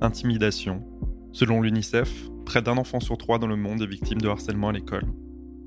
[0.00, 0.84] Intimidations.
[1.32, 4.72] Selon l'UNICEF, près d'un enfant sur trois dans le monde est victime de harcèlement à
[4.72, 5.06] l'école.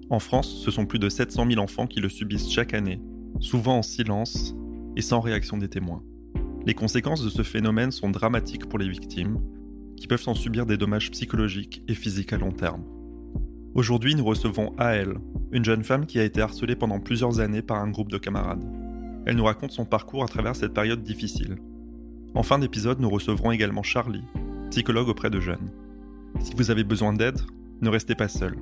[0.09, 3.02] En France, ce sont plus de 700 000 enfants qui le subissent chaque année,
[3.39, 4.55] souvent en silence
[4.95, 6.03] et sans réaction des témoins.
[6.66, 9.39] Les conséquences de ce phénomène sont dramatiques pour les victimes,
[9.98, 12.84] qui peuvent en subir des dommages psychologiques et physiques à long terme.
[13.73, 15.16] Aujourd'hui, nous recevons Aël,
[15.52, 18.63] une jeune femme qui a été harcelée pendant plusieurs années par un groupe de camarades.
[19.25, 21.58] Elle nous raconte son parcours à travers cette période difficile.
[22.34, 24.24] En fin d'épisode, nous recevrons également Charlie,
[24.70, 25.70] psychologue auprès de jeunes.
[26.40, 27.40] Si vous avez besoin d'aide,
[27.82, 28.58] ne restez pas seul.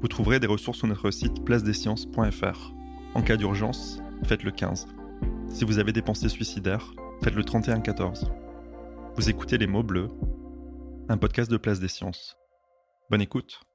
[0.00, 2.74] Vous trouverez des ressources sur notre site placedesciences.fr.
[3.14, 4.86] En cas d'urgence, faites le 15.
[5.48, 8.30] Si vous avez des pensées suicidaires, faites le 3114.
[9.16, 10.10] Vous écoutez Les mots bleus,
[11.08, 12.36] un podcast de Place des Sciences.
[13.10, 13.67] Bonne écoute.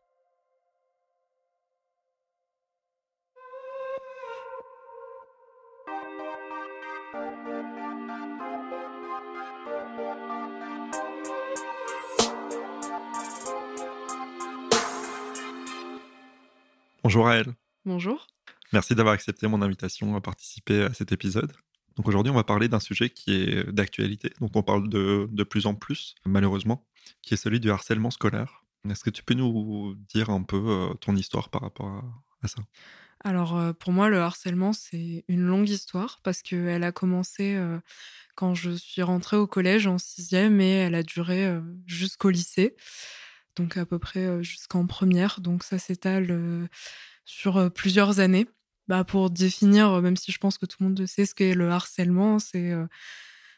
[17.03, 17.53] Bonjour Aël.
[17.83, 18.27] Bonjour.
[18.71, 21.51] Merci d'avoir accepté mon invitation à participer à cet épisode.
[21.97, 25.43] Donc aujourd'hui, on va parler d'un sujet qui est d'actualité, dont on parle de, de
[25.43, 26.87] plus en plus, malheureusement,
[27.21, 28.63] qui est celui du harcèlement scolaire.
[28.89, 32.03] Est-ce que tu peux nous dire un peu euh, ton histoire par rapport à,
[32.41, 32.61] à ça?
[33.25, 37.79] Alors euh, pour moi, le harcèlement, c'est une longue histoire parce qu'elle a commencé euh,
[38.35, 42.75] quand je suis rentrée au collège en sixième et elle a duré euh, jusqu'au lycée,
[43.55, 45.39] donc à peu près jusqu'en première.
[45.41, 46.67] Donc ça s'étale
[47.25, 48.47] sur plusieurs années.
[48.87, 51.69] Bah, pour définir, même si je pense que tout le monde sait ce qu'est le
[51.69, 52.73] harcèlement, c'est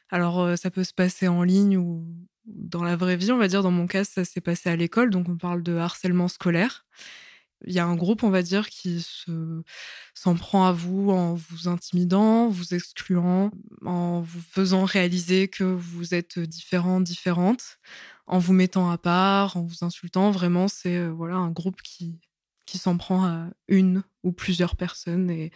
[0.10, 2.06] alors ça peut se passer en ligne ou
[2.46, 3.64] dans la vraie vie, on va dire.
[3.64, 6.86] Dans mon cas, ça s'est passé à l'école, donc on parle de harcèlement scolaire.
[7.66, 9.62] Il y a un groupe, on va dire, qui se
[10.14, 13.52] s'en prend à vous en vous intimidant, vous excluant,
[13.86, 17.80] en vous faisant réaliser que vous êtes différent, différente,
[18.28, 20.32] en vous mettant à part, en vous insultant.
[20.32, 22.20] Vraiment, c'est euh, voilà un groupe qui
[22.66, 25.30] qui s'en prend à une ou plusieurs personnes.
[25.30, 25.52] Et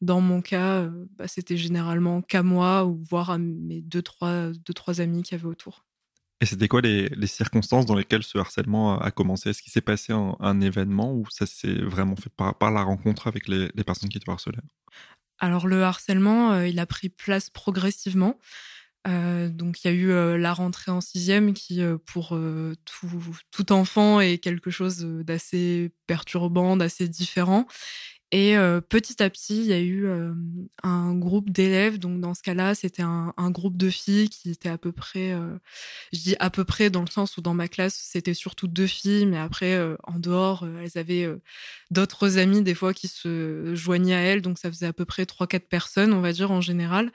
[0.00, 4.50] dans mon cas, euh, bah, c'était généralement qu'à moi ou voire à mes deux trois,
[4.50, 5.84] deux, trois amis qui avaient autour.
[6.42, 9.50] Et c'était quoi les, circonstances dans lesquelles ce harcèlement a commencé?
[9.50, 13.46] Est-ce qu'il s'est passé un, événement ou ça s'est vraiment fait par, la rencontre avec
[13.46, 14.58] les, personnes qui te harcelaient
[15.38, 18.40] Alors le harcèlement, euh, il a pris place progressivement.
[19.06, 22.36] Euh, donc il y a eu euh, la rentrée en sixième qui, pour
[23.52, 27.68] tout, enfant, est quelque chose d'assez perturbant, d'assez différent.
[28.34, 28.56] Et
[28.88, 30.08] petit à petit, il y a eu
[30.82, 31.98] un groupe d'élèves.
[31.98, 35.36] Donc dans ce cas-là, c'était un, groupe de filles qui étaient à peu près,
[36.14, 38.86] je dis à peu près dans le sens où dans ma classe, c'était surtout deux
[38.86, 41.28] filles, mais après, en dehors, elles avaient
[41.90, 44.40] d'autres amis des fois qui se joignaient à elles.
[44.40, 47.12] Donc ça faisait à peu près trois, quatre personnes, on va dire en général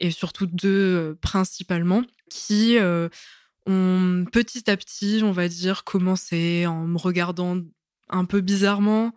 [0.00, 3.08] et surtout deux principalement, qui euh,
[3.66, 7.58] ont petit à petit, on va dire, commencé en me regardant
[8.08, 9.12] un peu bizarrement,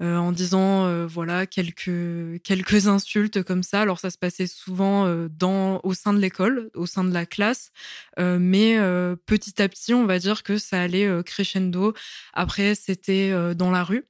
[0.00, 3.80] euh, en disant euh, voilà quelques quelques insultes comme ça.
[3.80, 7.26] Alors ça se passait souvent euh, dans au sein de l'école, au sein de la
[7.26, 7.70] classe,
[8.18, 8.78] mais
[9.26, 11.94] petit à petit, on va dire que ça allait crescendo.
[12.32, 14.04] Après, c'était dans la rue.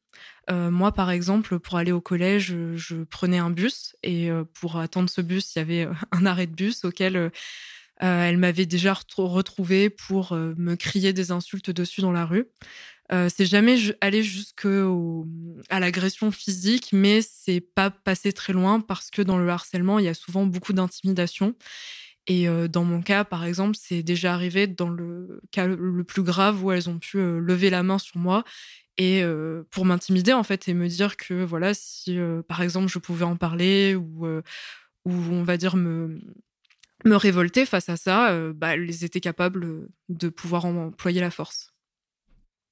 [0.51, 4.45] Euh, moi, par exemple, pour aller au collège, je, je prenais un bus et euh,
[4.55, 7.31] pour attendre ce bus, il y avait un arrêt de bus auquel euh,
[8.01, 12.47] elle m'avait déjà retrouvé pour me crier des insultes dessus dans la rue.
[13.11, 14.69] C'est jamais allé jusqu'à
[15.71, 20.09] l'agression physique, mais c'est pas passé très loin parce que dans le harcèlement, il y
[20.09, 21.55] a souvent beaucoup d'intimidation.
[22.27, 26.63] Et dans mon cas, par exemple, c'est déjà arrivé dans le cas le plus grave
[26.63, 28.45] où elles ont pu lever la main sur moi
[28.99, 32.89] et euh, pour m'intimider en fait et me dire que voilà si euh, par exemple
[32.89, 34.43] je pouvais en parler ou euh,
[35.05, 36.19] ou on va dire me
[37.05, 41.73] me révolter face à ça bah elles étaient capables de pouvoir employer la force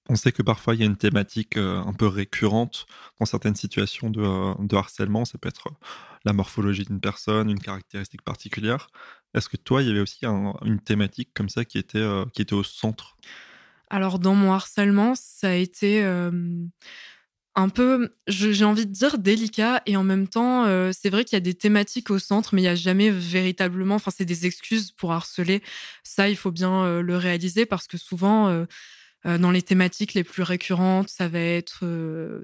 [0.09, 2.87] on sait que parfois il y a une thématique un peu récurrente
[3.19, 5.25] dans certaines situations de, de harcèlement.
[5.25, 5.69] Ça peut être
[6.25, 8.89] la morphologie d'une personne une caractéristique particulière.
[9.35, 12.43] Est-ce que toi il y avait aussi un, une thématique comme ça qui était qui
[12.43, 13.17] était au centre?
[13.91, 16.03] Alors dans mon harcèlement, ça a été
[17.57, 21.37] un peu, j'ai envie de dire délicat et en même temps, euh, c'est vrai qu'il
[21.37, 24.45] y a des thématiques au centre, mais il n'y a jamais véritablement, enfin, c'est des
[24.45, 25.63] excuses pour harceler.
[26.05, 28.67] Ça, il faut bien euh, le réaliser parce que souvent, euh,
[29.27, 31.85] dans les thématiques les plus récurrentes, ça va être,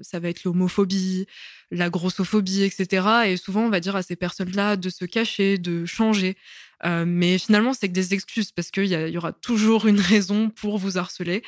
[0.01, 1.25] ça va être l'homophobie,
[1.71, 3.07] la grossophobie, etc.
[3.27, 6.35] Et souvent, on va dire à ces personnes-là de se cacher, de changer.
[6.83, 10.97] mais finalement, c'est que des excuses parce qu'il y, aura toujours une raison pour vous
[10.97, 11.41] harceler.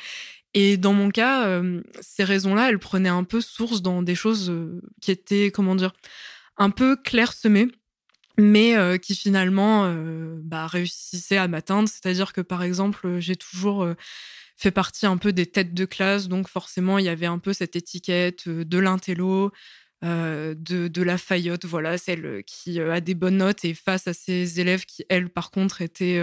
[0.58, 4.48] Et dans mon cas, euh, ces raisons-là, elles prenaient un peu source dans des choses
[4.48, 5.92] euh, qui étaient, comment dire,
[6.56, 7.68] un peu clairsemées,
[8.38, 9.94] mais euh, qui finalement
[10.42, 11.90] bah, réussissaient à m'atteindre.
[11.90, 13.86] C'est-à-dire que, par exemple, j'ai toujours
[14.56, 17.52] fait partie un peu des têtes de classe, donc forcément, il y avait un peu
[17.52, 19.52] cette étiquette de l'intello,
[20.02, 24.60] de, de, la faillotte, voilà, celle qui a des bonnes notes et face à ces
[24.60, 26.20] élèves qui, elles, par contre, étaient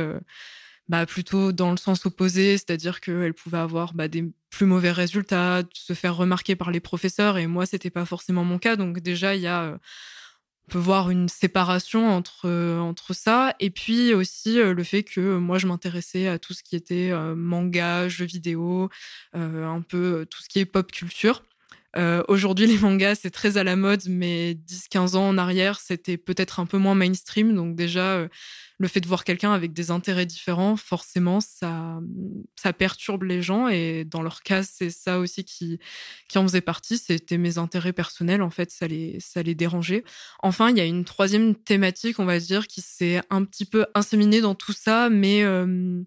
[0.90, 5.64] bah, plutôt dans le sens opposé, c'est-à-dire qu'elle pouvait avoir bah, des plus mauvais résultats,
[5.74, 8.76] se faire remarquer par les professeurs, et moi, c'était pas forcément mon cas.
[8.76, 9.78] Donc déjà, il y a, euh,
[10.68, 15.04] on peut voir une séparation entre euh, entre ça, et puis aussi euh, le fait
[15.04, 18.90] que moi, je m'intéressais à tout ce qui était manga, jeux vidéo,
[19.34, 21.44] un peu tout ce qui est pop culture.
[22.28, 26.60] Aujourd'hui, les mangas, c'est très à la mode, mais 10-15 ans en arrière, c'était peut-être
[26.60, 27.54] un peu moins mainstream.
[27.54, 28.28] Donc déjà,
[28.84, 32.00] le fait de voir quelqu'un avec des intérêts différents, forcément, ça,
[32.56, 33.68] ça perturbe les gens.
[33.68, 35.80] Et dans leur cas, c'est ça aussi qui,
[36.28, 36.98] qui en faisait partie.
[36.98, 38.42] C'était mes intérêts personnels.
[38.42, 40.04] En fait, ça les, ça les dérangeait.
[40.40, 43.86] Enfin, il y a une troisième thématique, on va dire, qui s'est un petit peu
[43.96, 46.04] inséminée dans tout ça, mais euh,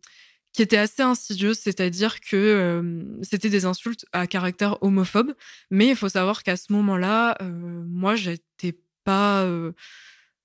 [0.56, 5.34] qui était assez insidieuse, c'est-à-dire que euh, c'était des insultes à caractère homophobe.
[5.70, 8.74] Mais il faut savoir qu'à ce moment-là, euh, moi, j'étais
[9.04, 9.46] pas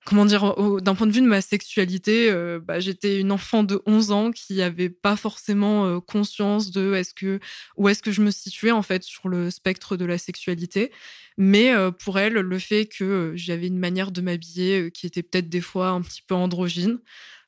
[0.04, 3.80] comment dire, d'un point de vue de ma sexualité, euh, bah, j'étais une enfant de
[3.86, 7.38] 11 ans qui n'avait pas forcément euh, conscience de est-ce que
[7.76, 10.90] où est-ce que je me situais en fait sur le spectre de la sexualité.
[11.38, 15.48] Mais euh, pour elle, le fait que j'avais une manière de m'habiller qui était peut-être
[15.48, 16.98] des fois un petit peu androgyne,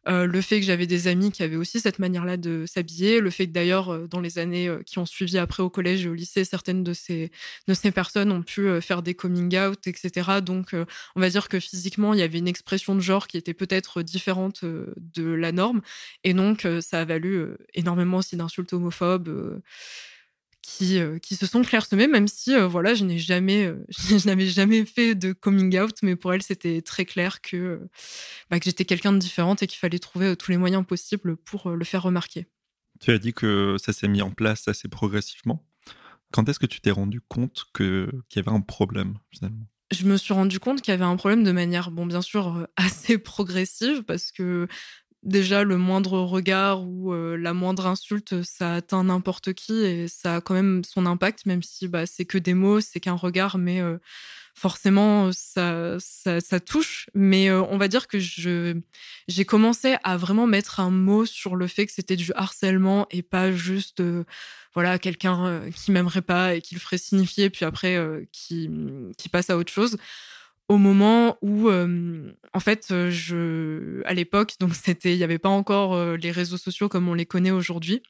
[0.09, 3.31] euh, le fait que j'avais des amis qui avaient aussi cette manière-là de s'habiller, le
[3.31, 6.09] fait que d'ailleurs, euh, dans les années euh, qui ont suivi après au collège et
[6.09, 7.31] au lycée, certaines de ces,
[7.69, 10.41] de ces personnes ont pu faire des coming out, etc.
[10.43, 10.75] Donc,
[11.17, 14.03] on va dire que physiquement, il y avait une expression de genre qui était peut-être
[14.03, 15.81] différente de la norme.
[16.25, 19.61] Et donc, ça a valu énormément aussi d'insultes homophobes
[20.65, 24.27] qui, euh, qui se sont clairsemées, même si euh, voilà, je n'ai jamais, euh, je
[24.27, 27.87] n'avais jamais fait de coming out, mais pour elle, c'était très clair que,
[28.51, 31.71] bah, que j'étais quelqu'un de différente et qu'il fallait trouver tous les moyens possibles pour
[31.71, 32.47] le faire remarquer.
[33.01, 35.67] Tu as dit que ça s'est mis en place assez progressivement.
[36.33, 39.67] Quand est-ce que tu t'es rendu compte que, qu'il y avait un problème finalement?
[39.93, 42.67] Je me suis rendu compte qu'il y avait un problème de manière, bon, bien sûr,
[42.77, 44.67] assez progressive, parce que
[45.25, 50.37] déjà le moindre regard ou euh, la moindre insulte, ça atteint n'importe qui et ça
[50.37, 53.59] a quand même son impact, même si bah, c'est que des mots, c'est qu'un regard,
[53.59, 53.99] mais euh,
[54.55, 57.09] forcément ça, ça, touche.
[57.15, 61.67] Mais euh, on va dire que j'ai commencé à vraiment mettre un mot sur le
[61.67, 64.03] fait que c'était du harcèlement et pas juste
[64.75, 67.97] voilà quelqu'un qui m'aimerait pas et qui le ferait signifier puis après
[68.33, 68.69] qui
[69.31, 69.99] passe à autre chose
[70.69, 76.17] au moment où, en fait, je, à l'époque, donc c'était, il n'y avait pas encore
[76.17, 78.03] les réseaux sociaux comme on les connaît aujourd'hui.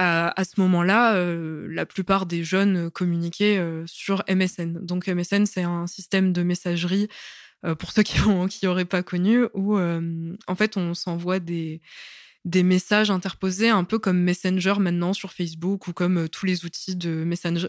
[0.00, 1.20] À, ce moment-là,
[1.68, 4.78] la plupart des jeunes communiquaient sur MSN.
[4.84, 7.08] Donc MSN, c'est un système de messagerie
[7.80, 8.16] pour ceux qui
[8.62, 11.80] n'auraient pas connu, où en fait on s'envoie des
[12.44, 16.64] des messages interposés un peu comme Messenger maintenant sur Facebook ou comme euh, tous les
[16.64, 17.24] outils de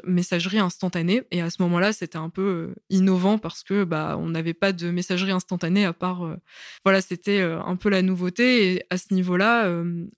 [0.06, 1.24] messagerie instantanée.
[1.32, 4.72] Et à ce moment-là, c'était un peu euh, innovant parce que bah on n'avait pas
[4.72, 6.38] de messagerie instantanée à part euh,
[6.86, 8.74] voilà, c'était un peu la nouveauté.
[8.74, 9.70] Et à ce niveau-là,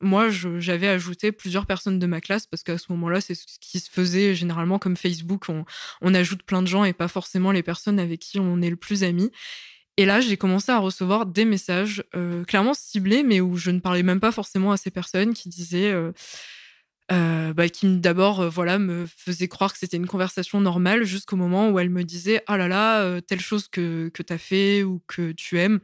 [0.02, 3.80] moi, j'avais ajouté plusieurs personnes de ma classe parce qu'à ce moment-là, c'est ce qui
[3.80, 5.50] se faisait généralement comme Facebook.
[5.50, 5.66] On,
[6.02, 8.76] on ajoute plein de gens et pas forcément les personnes avec qui on est le
[8.76, 9.32] plus amis.
[9.98, 13.80] Et là, j'ai commencé à recevoir des messages euh, clairement ciblés, mais où je ne
[13.80, 16.12] parlais même pas forcément à ces personnes qui disaient, euh,
[17.12, 21.70] euh, bah, qui d'abord, voilà, me faisaient croire que c'était une conversation normale, jusqu'au moment
[21.70, 25.34] où elles me disaient, ah là là, telle chose que que t'as fait ou que
[25.34, 25.82] tu aimes.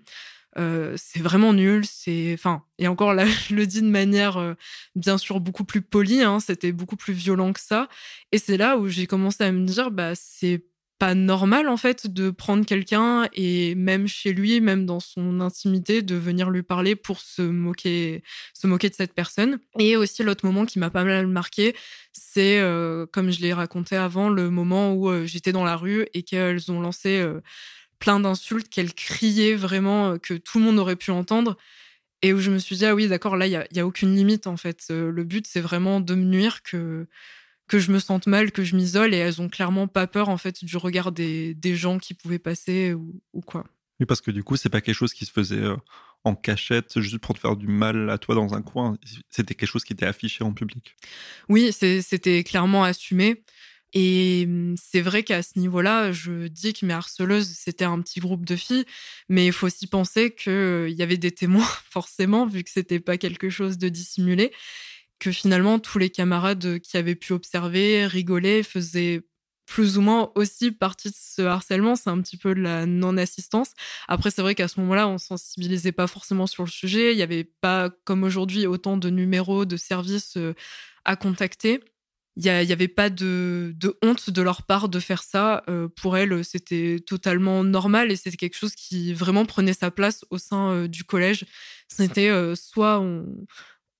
[0.55, 4.55] c'est vraiment nul, c'est, enfin, et encore là, je le dis de manière
[4.95, 7.89] bien sûr beaucoup plus polie, hein, c'était beaucoup plus violent que ça,
[8.31, 10.63] et c'est là où j'ai commencé à me dire, bah c'est
[10.99, 16.01] pas normal en fait de prendre quelqu'un et même chez lui, même dans son intimité,
[16.01, 18.23] de venir lui parler pour se moquer,
[18.53, 19.59] se moquer de cette personne.
[19.79, 21.75] Et aussi l'autre moment qui m'a pas mal marqué,
[22.13, 26.07] c'est euh, comme je l'ai raconté avant, le moment où euh, j'étais dans la rue
[26.13, 27.41] et qu'elles ont lancé euh,
[27.99, 31.57] plein d'insultes, qu'elles criaient vraiment que tout le monde aurait pu entendre.
[32.23, 33.85] et où je me suis dit, ah oui, d'accord, là, il n'y a, y a,
[33.87, 34.87] aucune limite, en fait.
[34.89, 37.07] Le but, c'est vraiment de me nuire, que,
[37.67, 40.37] que je me sente mal, que je m'isole, et elles ont clairement pas peur, en
[40.37, 43.65] fait, du regard des, des gens qui pouvaient passer ou, ou, quoi.
[43.99, 45.75] Oui, parce que du coup, c'est pas quelque chose qui se faisait euh,
[46.23, 48.97] en cachette, juste pour te faire du mal à toi dans un coin.
[49.29, 50.95] C'était quelque chose qui était affiché en public.
[51.49, 53.43] Oui, c'était clairement assumé.
[53.93, 58.19] Et mmh, c'est vrai qu'à ce niveau-là, je dis que mes harceleuses, c'était un petit
[58.19, 58.85] groupe de filles,
[59.29, 63.17] mais il faut aussi penser qu'il y avait des témoins, forcément, vu que c'était pas
[63.17, 64.51] quelque chose de dissimulé,
[65.19, 69.27] que finalement, tous les camarades qui avaient pu observer, rigoler, faisaient
[69.65, 73.71] plus ou moins aussi partie de ce harcèlement, c'est un petit peu de la non-assistance.
[74.07, 77.11] Après, c'est vrai qu'à ce moment-là, on sensibilisait pas forcément sur le sujet.
[77.13, 80.37] Il n'y avait pas, comme aujourd'hui, autant de numéros, de services
[81.03, 81.81] à contacter
[82.37, 85.63] il n'y avait pas de, honte de leur part de faire ça.
[85.69, 90.23] Euh, pour elles, c'était totalement normal et c'était quelque chose qui vraiment prenait sa place
[90.29, 91.45] au sein euh, du collège.
[91.87, 93.25] C'était euh, soit on,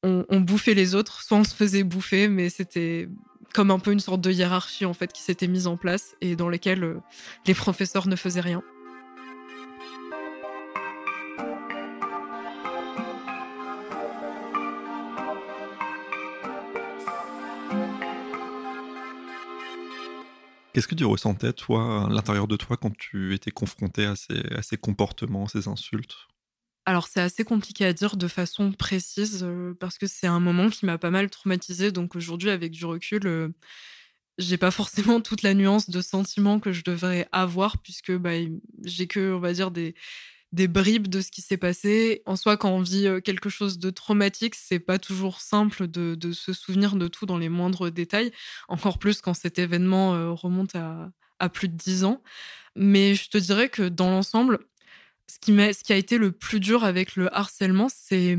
[0.04, 3.10] on, bouffait les autres, soit on se faisait bouffer, mais c'était
[3.54, 6.36] comme un peu une sorte de hiérarchie en fait qui s'était mise en place et
[6.36, 7.02] dans laquelle
[7.46, 8.62] les professeurs ne faisaient rien.
[20.78, 24.38] Qu'est-ce que tu ressentais, toi, à l'intérieur de toi, quand tu étais confronté à ces,
[24.54, 26.28] à comportements, ces insultes?
[26.88, 30.70] Alors c'est assez compliqué à dire de façon précise euh, parce que c'est un moment
[30.70, 31.92] qui m'a pas mal traumatisé.
[31.92, 33.50] Donc aujourd'hui, avec du recul, euh,
[34.38, 38.32] j'ai pas forcément toute la nuance de sentiments que je devrais avoir puisque bah,
[38.86, 39.96] j'ai que, on va dire, des,
[40.54, 42.22] des bribes de ce qui s'est passé.
[42.26, 46.32] En soi, quand on vit euh, quelque chose de traumatique, c'est pas toujours simple de,
[46.32, 48.32] se souvenir de tout dans les moindres détails,
[48.68, 52.24] encore plus quand cet événement euh, remonte à, plus de dix ans.
[52.76, 54.60] Mais je te dirais que dans l'ensemble,
[55.30, 58.38] ce qui, a été le plus dur avec le harcèlement, c'est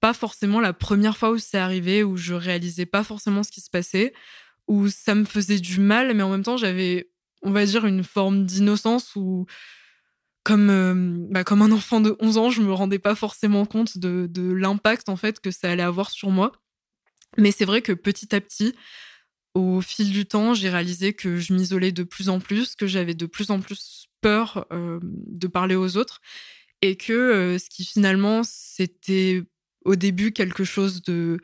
[0.00, 3.60] pas forcément la première fois où c'est arrivé, où je réalisais pas forcément ce qui
[3.60, 4.12] se passait,
[4.68, 7.10] où ça me faisait du mal, mais en même temps, j'avais,
[7.42, 9.46] on va dire, une forme d'innocence où
[10.44, 10.94] comme, euh,
[11.30, 14.52] bah, comme un enfant de 11 ans, je me rendais pas forcément compte de, de
[14.52, 16.52] l'impact en fait que ça allait avoir sur moi.
[17.38, 18.74] Mais c'est vrai que petit à petit,
[19.54, 23.14] au fil du temps, j'ai réalisé que je m'isolais de plus en plus, que j'avais
[23.14, 26.22] de plus en plus peur de parler aux autres,
[26.80, 29.42] et que ce qui finalement c'était
[29.84, 31.38] au début quelque chose de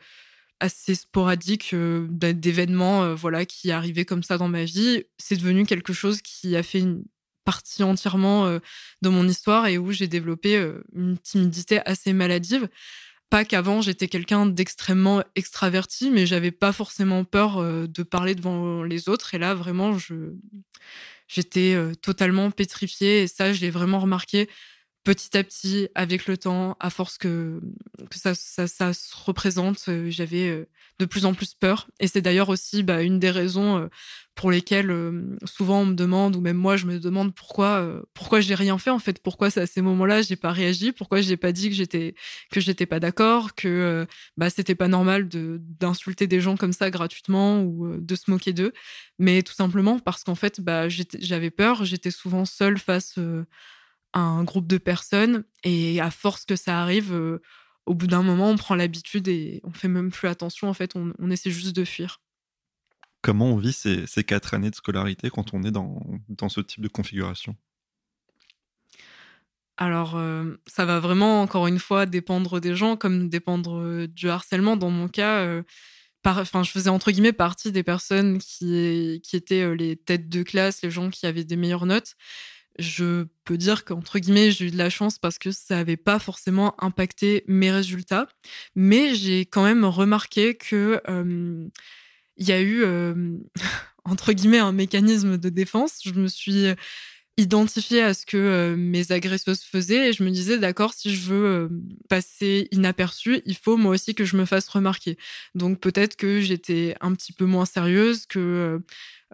[0.60, 6.22] assez sporadique d'événements voilà qui arrivaient comme ça dans ma vie, c'est devenu quelque chose
[6.22, 7.04] qui a fait une
[7.44, 8.58] partie entièrement
[9.02, 10.56] de mon histoire et où j'ai développé
[10.94, 12.68] une timidité assez maladive.
[13.30, 18.82] Pas qu'avant j'étais quelqu'un d'extrêmement extraverti, mais j'avais pas forcément peur euh, de parler devant
[18.82, 19.34] les autres.
[19.34, 19.96] Et là, vraiment,
[21.28, 23.22] j'étais totalement pétrifiée.
[23.22, 24.48] Et ça, je l'ai vraiment remarqué
[25.08, 27.62] petit à petit, avec le temps, à force que,
[28.10, 31.88] ça, se représente, euh, j'avais euh, de plus en plus peur.
[31.98, 33.86] Et c'est d'ailleurs aussi bah, une des raisons euh,
[34.34, 34.94] pour lesquelles
[35.46, 38.90] souvent on me demande, ou même moi je me demande pourquoi, pourquoi j'ai rien fait
[38.90, 42.14] en fait, pourquoi à ces moments-là j'ai pas réagi, pourquoi j'ai pas dit que j'étais
[42.52, 47.62] que j'étais pas d'accord, que bah c'était pas normal d'insulter des gens comme ça gratuitement
[47.62, 48.72] ou de se moquer d'eux,
[49.18, 53.18] mais tout simplement parce qu'en fait bah j'avais peur, j'étais souvent seule face
[54.14, 57.40] un groupe de personnes et à force que ça arrive, euh,
[57.86, 60.68] au bout d'un moment, on prend l'habitude et on fait même plus attention.
[60.68, 62.20] En fait, on, essaie juste de fuir.
[63.22, 66.82] Comment on vit ces, quatre années de scolarité quand on est dans, dans ce type
[66.82, 67.56] de configuration?
[69.76, 74.28] Alors, euh, ça va vraiment, encore une fois, dépendre des gens, comme dépendre euh, du
[74.28, 74.76] harcèlement.
[74.76, 75.62] Dans mon cas,
[76.24, 80.82] enfin, je faisais entre guillemets partie des personnes qui, qui étaient les têtes de classe,
[80.82, 82.16] les gens qui avaient des meilleures notes
[82.78, 86.18] je peux dire qu'entre guillemets, j'ai eu de la chance parce que ça n'avait pas
[86.18, 88.28] forcément impacté mes résultats.
[88.74, 91.00] Mais j'ai quand même remarqué que
[92.36, 92.84] il y a eu,
[94.04, 96.00] entre guillemets, un mécanisme de défense.
[96.04, 96.66] Je me suis
[97.38, 101.70] identifiée à ce que mes agresseuses faisaient et je me disais, d'accord, si je veux
[102.08, 105.16] passer inaperçu, il faut moi aussi que je me fasse remarquer.
[105.54, 108.82] Donc peut-être que j'étais un petit peu moins sérieuse, que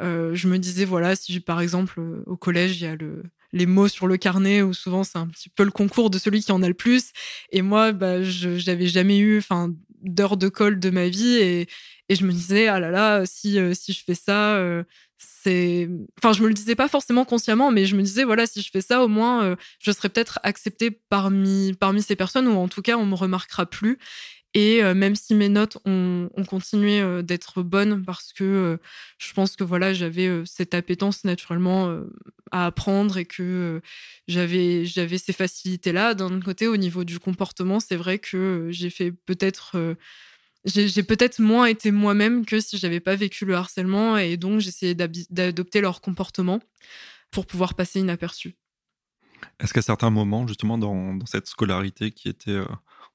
[0.01, 3.23] euh, je me disais, voilà, si par exemple euh, au collège, il y a le,
[3.53, 6.43] les mots sur le carnet où souvent c'est un petit peu le concours de celui
[6.43, 7.13] qui en a le plus.
[7.53, 11.69] Et moi, bah, je n'avais jamais eu enfin, d'heures de colle de ma vie et,
[12.09, 14.57] et je me disais, ah là là, si, euh, si je fais ça,
[15.19, 15.89] c'est.
[16.19, 18.71] Enfin, je me le disais pas forcément consciemment, mais je me disais, voilà, si je
[18.71, 22.83] fais ça, au moins, je serai peut-être acceptée parmi, parmi ces personnes ou en tout
[22.83, 23.99] cas, on me remarquera plus.
[24.55, 28.79] Et même si mes notes ont, continué d'être bonnes parce que
[29.19, 32.01] je pense que voilà, j'avais cette appétence naturellement
[32.53, 33.81] à apprendre et que
[34.29, 36.15] j'avais j'avais ces facilités là.
[36.15, 39.97] D'un côté, au niveau du comportement, c'est vrai que j'ai fait peut-être
[40.65, 44.95] j'ai peut-être moins été moi-même que si j'avais pas vécu le harcèlement et donc j'essayais
[44.95, 46.61] d'adopter leur comportement
[47.31, 48.57] pour pouvoir passer inaperçu.
[49.61, 52.65] Est-ce qu'à certains moments, justement, dans, cette scolarité qui était euh,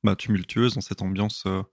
[0.03, 1.63] bah, tumultueuse, dans cette ambiance euh,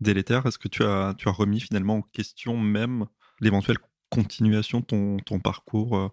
[0.00, 3.06] délétère, est-ce que tu as, remis finalement en question même
[3.40, 3.78] l'éventuelle
[4.10, 6.08] continuation de ton, ton parcours euh,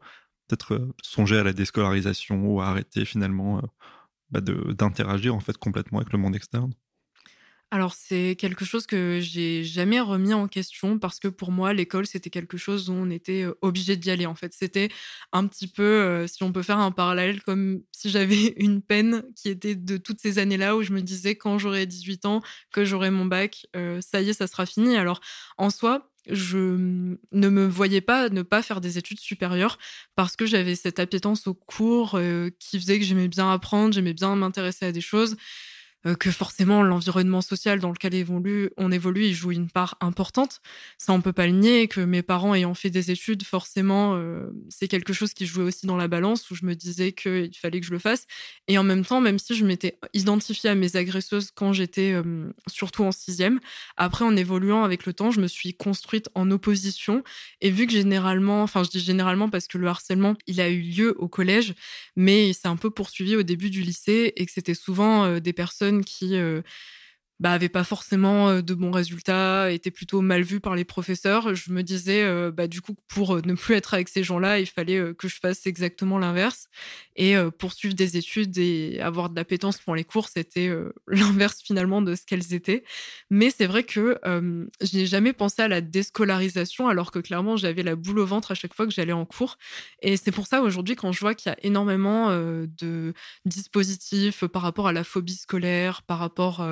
[0.47, 3.61] Peut-être songer à la déscolarisation ou à arrêter finalement
[4.31, 6.73] bah, d'interagir en fait complètement avec le monde externe?
[7.71, 12.05] Alors c'est quelque chose que j'ai jamais remis en question parce que pour moi l'école
[12.05, 14.53] c'était quelque chose où on était obligé d'y aller en fait.
[14.53, 14.89] C'était
[15.31, 19.47] un petit peu, si on peut faire un parallèle, comme si j'avais une peine qui
[19.47, 22.41] était de toutes ces années-là où je me disais quand j'aurai 18 ans
[22.73, 23.65] que j'aurai mon bac,
[24.01, 24.97] ça y est, ça sera fini.
[24.97, 25.21] Alors
[25.57, 29.77] en soi, je ne me voyais pas ne pas faire des études supérieures
[30.15, 32.19] parce que j'avais cette appétence au cours
[32.59, 35.37] qui faisait que j'aimais bien apprendre, j'aimais bien m'intéresser à des choses
[36.20, 40.62] que forcément l'environnement social dans lequel évolue, on évolue, il joue une part importante.
[40.98, 41.88] Ça, on peut pas le nier.
[41.88, 45.86] Que mes parents ayant fait des études, forcément, euh, c'est quelque chose qui jouait aussi
[45.86, 48.25] dans la balance où je me disais qu'il fallait que je le fasse.
[48.67, 52.51] Et en même temps, même si je m'étais identifiée à mes agresseuses quand j'étais euh,
[52.67, 53.60] surtout en sixième,
[53.98, 57.24] après en évoluant avec le temps, je me suis construite en opposition.
[57.62, 60.81] Et vu que généralement, enfin je dis généralement parce que le harcèlement, il a eu
[60.81, 61.74] lieu au collège,
[62.15, 65.53] mais il s'est un peu poursuivi au début du lycée et que c'était souvent des
[65.53, 66.62] personnes qui euh,
[67.41, 71.55] bah, pas forcément euh, de bons résultats, était plutôt mal vu par les professeurs.
[71.55, 74.60] Je me disais, euh, bah, du coup, pour euh, ne plus être avec ces gens-là,
[74.60, 76.67] il fallait que je fasse exactement l'inverse.
[77.15, 80.71] Et poursuivre des études et avoir de l'appétence pour les cours, c'était
[81.07, 82.83] l'inverse finalement de ce qu'elles étaient.
[83.29, 87.83] Mais c'est vrai que je n'ai jamais pensé à la déscolarisation, alors que clairement, j'avais
[87.83, 89.57] la boule au ventre à chaque fois que j'allais en cours.
[90.01, 93.13] Et c'est pour ça aujourd'hui, quand je vois qu'il y a énormément de
[93.45, 96.65] dispositifs par rapport à la phobie scolaire, par rapport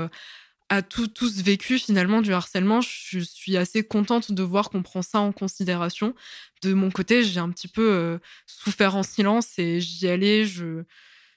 [0.70, 2.82] a tout, tous vécu finalement du harcèlement.
[2.82, 6.16] Je suis assez contente de voir qu'on prend ça en considération.
[6.62, 10.46] De mon côté, j'ai un petit peu euh, souffert en silence et j'y allais.
[10.46, 10.84] Je,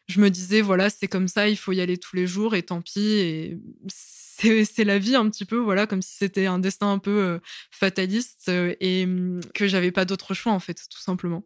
[0.07, 2.63] je me disais, voilà, c'est comme ça, il faut y aller tous les jours et
[2.63, 3.01] tant pis.
[3.01, 3.59] Et
[4.65, 7.39] c'est la vie un petit peu, voilà, comme si c'était un destin un peu euh,
[7.71, 11.45] fataliste euh, et hum, que j'avais pas d'autre choix en fait, tout simplement.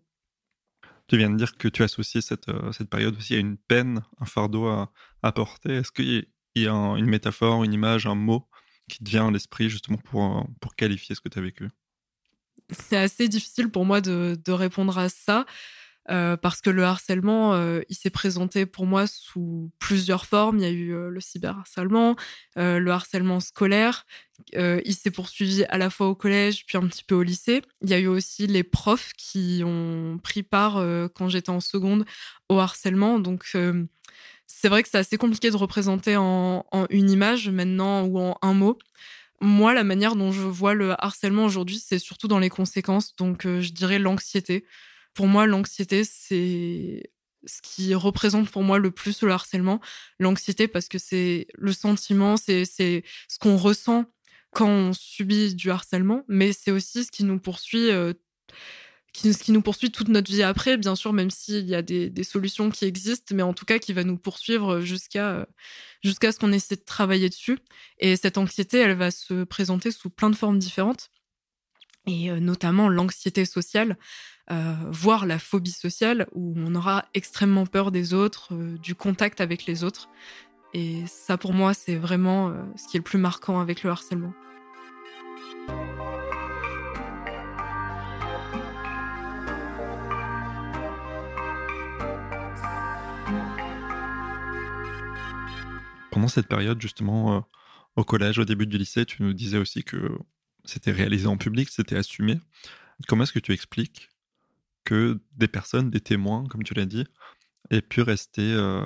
[1.08, 4.24] Tu viens de dire que tu associais cette, cette période aussi à une peine, un
[4.24, 4.90] fardeau à,
[5.22, 5.76] à porter.
[5.76, 6.26] Est-ce qu'il
[6.64, 8.46] une métaphore, une image, un mot
[8.88, 11.68] qui te vient à l'esprit justement pour, euh, pour qualifier ce que tu as vécu?
[12.70, 15.46] C'est assez difficile pour moi de, répondre à ça.
[16.08, 20.58] Euh, parce que le harcèlement, euh, il s'est présenté pour moi sous plusieurs formes.
[20.58, 22.14] Il y a eu le cyberharcèlement,
[22.54, 24.06] le harcèlement scolaire.
[24.52, 27.62] il s'est poursuivi à la fois au collège, puis un petit peu au lycée.
[27.82, 30.74] Il y a eu aussi les profs qui ont pris part,
[31.14, 32.04] quand j'étais en seconde,
[32.48, 33.18] au harcèlement.
[33.18, 33.44] Donc,
[34.46, 38.54] c'est vrai que c'est assez compliqué de représenter en, une image maintenant ou en un
[38.54, 38.78] mot.
[39.40, 43.14] Moi, la manière dont je vois le harcèlement aujourd'hui, c'est surtout dans les conséquences.
[43.16, 44.64] Donc, euh, je dirais l'anxiété.
[45.14, 47.10] Pour moi, l'anxiété, c'est
[47.44, 49.80] ce qui représente pour moi le plus le harcèlement.
[50.18, 53.02] L'anxiété, parce que c'est le sentiment, c'est ce
[53.38, 54.06] qu'on ressent
[54.52, 57.90] quand on subit du harcèlement, mais c'est aussi ce qui nous poursuit.
[57.90, 58.14] Euh,
[59.16, 62.24] qui, qui, nous poursuit toute notre vie après, bien sûr, même s'il y a des,
[62.24, 65.46] solutions qui existent, mais en tout cas qui va nous poursuivre jusqu'à
[66.04, 67.58] ce qu'on essaie de travailler dessus.
[67.98, 71.10] Et cette anxiété, elle va se présenter sous plein de formes différentes,
[72.06, 73.96] et euh, notamment l'anxiété sociale,
[74.50, 79.40] euh, voire la phobie sociale, où on aura extrêmement peur des autres, euh, du contact
[79.40, 80.08] avec les autres.
[80.74, 84.34] Et ça, pour moi, c'est vraiment ce qui est le plus marquant avec le harcèlement.
[96.16, 97.40] Pendant cette période, justement, euh,
[97.94, 100.16] au collège, au début du lycée, tu nous disais aussi que
[100.64, 102.40] c'était réalisé en public, c'était assumé.
[103.06, 104.08] Comment est-ce que tu expliques
[104.84, 107.04] que des personnes, des témoins, comme tu l'as dit,
[107.68, 108.82] aient pu rester euh,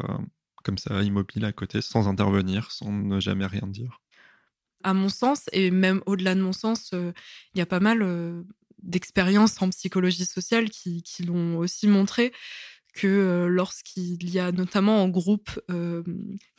[0.65, 4.01] comme ça, immobiles à côté, sans intervenir, sans ne jamais rien dire?
[4.83, 7.13] À mon sens, et même au-delà de mon sens, euh,
[7.55, 8.45] il y a pas mal
[8.83, 12.33] d'expériences en psychologie sociale qui, qui l'ont aussi montré
[12.93, 15.51] que lorsqu'il y a notamment en groupe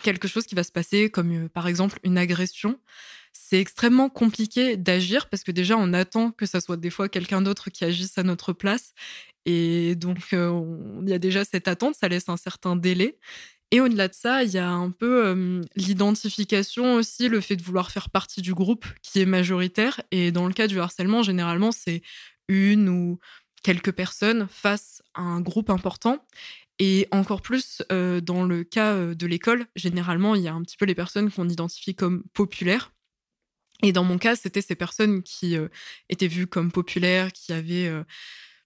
[0.02, 2.80] quelque chose qui va se passer, comme par exemple une agression,
[3.34, 7.41] c'est extrêmement compliqué d'agir parce que déjà on attend que ça soit des fois quelqu'un
[7.41, 8.94] d'autre qui agisse à notre place
[9.46, 13.17] et donc il y a déjà cette attente, ça laisse un certain délai.
[13.74, 17.89] Et au-delà de ça, il y a un peu l'identification aussi, le fait de vouloir
[17.89, 20.02] faire partie du groupe qui est majoritaire.
[20.12, 22.02] Et dans le cas du harcèlement, généralement, c'est
[22.50, 23.20] une ou
[23.63, 26.26] quelques personnes face à un groupe important.
[26.80, 30.86] Et encore plus dans le cas de l'école, généralement, il y a un petit peu
[30.86, 32.91] les personnes qu'on identifie comme populaires.
[33.84, 35.56] Et dans mon cas, c'était ces personnes qui
[36.10, 37.91] étaient vues comme populaires, qui avaient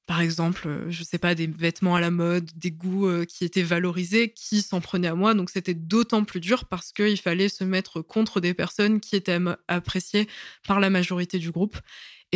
[0.06, 3.44] par exemple, euh, je sais pas, des vêtements à la mode, des goûts euh, qui
[3.44, 5.34] étaient valorisés, qui s'en prenaient à moi.
[5.34, 9.40] Donc c'était d'autant plus dur parce qu'il fallait se mettre contre des personnes qui étaient
[9.68, 10.28] appréciées
[10.68, 11.78] par la majorité du groupe.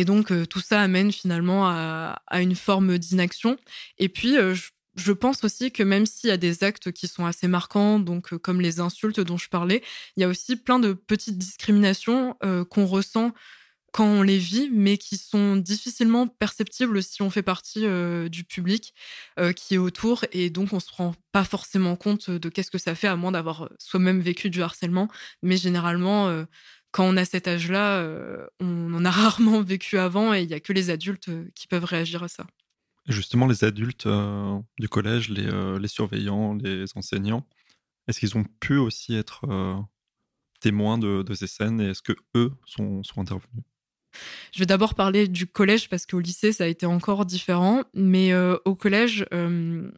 [0.00, 3.58] Et donc euh, tout ça amène finalement à, une forme d'inaction.
[3.98, 4.36] Et puis
[4.96, 8.34] je, pense aussi que même s'il y a des actes qui sont assez marquants, donc
[8.38, 9.82] comme les insultes dont je parlais,
[10.16, 12.34] il y a aussi plein de petites discriminations
[12.70, 13.34] qu'on ressent
[13.92, 18.44] quand on les vit, mais qui sont difficilement perceptibles si on fait partie euh, du
[18.44, 18.94] public
[19.38, 20.24] euh, qui est autour.
[20.32, 23.32] Et donc, on se rend pas forcément compte de qu'est-ce que ça fait, à moins
[23.32, 25.08] d'avoir euh, soi-même vécu du harcèlement.
[25.42, 26.44] Mais généralement,
[26.92, 28.04] quand on a cet âge-là,
[28.60, 31.84] on en a rarement vécu avant et il y a que les adultes qui peuvent
[31.84, 32.46] réagir à ça.
[33.08, 34.06] Justement, les adultes
[34.78, 35.48] du collège, les,
[35.78, 37.46] les, surveillants, les enseignants,
[38.08, 39.46] est-ce qu'ils ont pu aussi être
[40.60, 43.64] témoins de, de, ces scènes et est-ce que eux sont, sont intervenus?
[44.52, 47.82] Je vais d'abord parler du collège parce qu'au lycée, ça a été encore différent.
[47.94, 49.90] Mais euh, au collège, euh,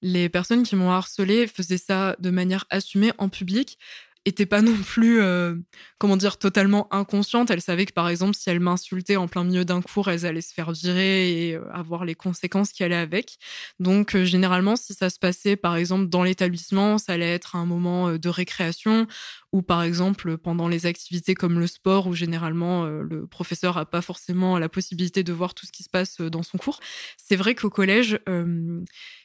[0.00, 3.78] les personnes qui m'ont harcelé faisaient ça de manière assumée en public
[4.24, 5.56] était pas non plus, euh,
[5.98, 7.50] comment dire, totalement inconsciente.
[7.50, 10.40] Elle savait que, par exemple, si elle m'insultait en plein milieu d'un cours, elles allaient
[10.40, 13.38] se faire virer et euh, avoir les conséquences qui allaient avec.
[13.80, 17.66] Donc, euh, généralement, si ça se passait, par exemple, dans l'établissement, ça allait être un
[17.66, 19.06] moment de récréation
[19.52, 24.02] ou, par exemple, pendant les activités comme le sport, où généralement, le professeur a pas
[24.02, 26.80] forcément la possibilité de voir tout ce qui se passe dans son cours.
[27.16, 28.18] C'est vrai qu'au collège,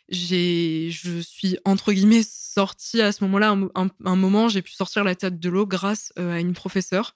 [0.09, 3.55] j'ai, je suis entre guillemets sortie à ce moment-là.
[3.75, 7.13] Un, un, moment, j'ai pu sortir la tête de l'eau grâce euh, à une professeure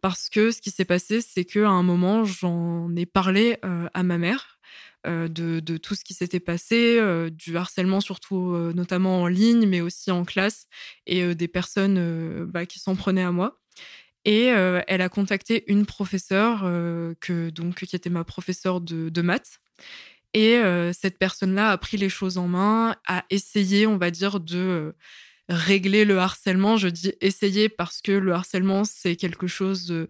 [0.00, 3.88] parce que ce qui s'est passé, c'est que à un moment, j'en ai parlé euh,
[3.94, 4.51] à ma mère.
[5.04, 7.00] Euh, de, tout ce qui s'était passé,
[7.32, 10.66] du harcèlement surtout notamment en ligne, mais aussi en classe,
[11.06, 13.58] et des personnes bah, qui s'en prenaient à moi.
[14.24, 16.60] Et elle a contacté une professeure
[17.20, 19.58] que donc qui était ma professeure de, de maths
[20.34, 24.40] et euh, cette personne-là a pris les choses en main, a essayé, on va dire,
[24.40, 24.92] de euh,
[25.48, 26.76] régler le harcèlement.
[26.76, 30.08] Je dis essayer parce que le harcèlement, c'est quelque chose de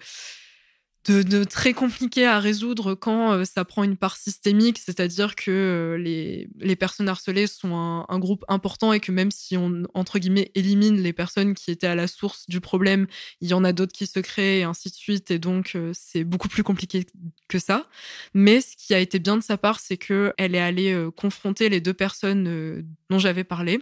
[1.04, 5.98] de, très compliqué à résoudre quand euh, ça prend une part systémique, c'est-à-dire que euh,
[5.98, 7.74] les, les, personnes harcelées sont
[8.08, 11.88] un, groupe important et que même si on, entre guillemets, élimine les personnes qui étaient
[11.88, 13.08] à la source du problème,
[13.40, 15.32] il y en a d'autres qui se créent et ainsi de suite.
[15.32, 17.04] Et donc, euh, c'est beaucoup plus compliqué
[17.48, 17.88] que ça.
[18.32, 21.80] Mais ce qui a été bien de sa part, c'est qu'elle est allée confronter les
[21.80, 23.80] deux personnes dont j'avais parlé.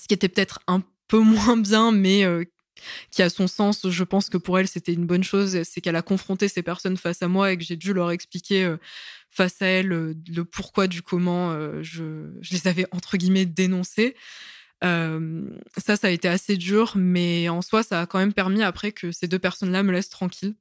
[0.00, 2.24] Ce qui était peut-être un peu moins bien, mais
[3.10, 3.88] qui a son sens.
[3.88, 5.62] Je pense que pour elle, c'était une bonne chose.
[5.64, 8.64] C'est qu'elle a confronté ces personnes face à moi et que j'ai dû leur expliquer
[8.64, 8.76] euh,
[9.30, 13.46] face à elle euh, le pourquoi du comment euh, je, je, les avais entre guillemets
[14.82, 15.60] dénoncés.
[15.78, 18.92] ça, ça a été assez dur, mais en soi, ça a quand même permis après
[18.92, 20.54] que ces deux personnes-là me laissent tranquille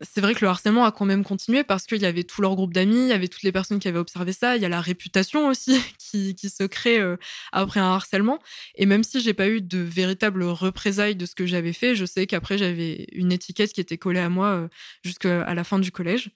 [0.00, 2.54] c'est vrai que le harcèlement a quand même continué parce qu'il y avait tout leur
[2.56, 4.68] groupe d'amis, il y avait toutes les personnes qui avaient observé ça, il y a
[4.68, 7.16] la réputation aussi qui, se crée euh,
[7.52, 8.38] après un harcèlement.
[8.74, 12.04] Et même si j'ai pas eu de véritable représailles de ce que j'avais fait, je
[12.04, 14.68] sais qu'après j'avais une étiquette qui était collée à moi euh,
[15.04, 16.30] jusqu'à la fin du collège.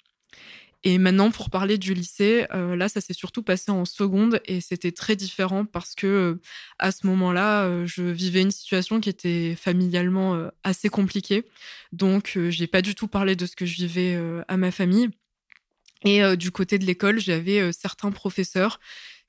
[0.89, 4.61] Et maintenant, pour parler du lycée, euh, là, ça s'est surtout passé en seconde et
[4.61, 6.41] c'était très différent parce que euh,
[6.79, 11.45] à ce moment-là, euh, je vivais une situation qui était familialement assez compliquée.
[11.91, 15.09] Donc, j'ai pas du tout parlé de ce que je vivais à ma famille.
[16.05, 18.79] Et du côté de l'école, j'avais certains professeurs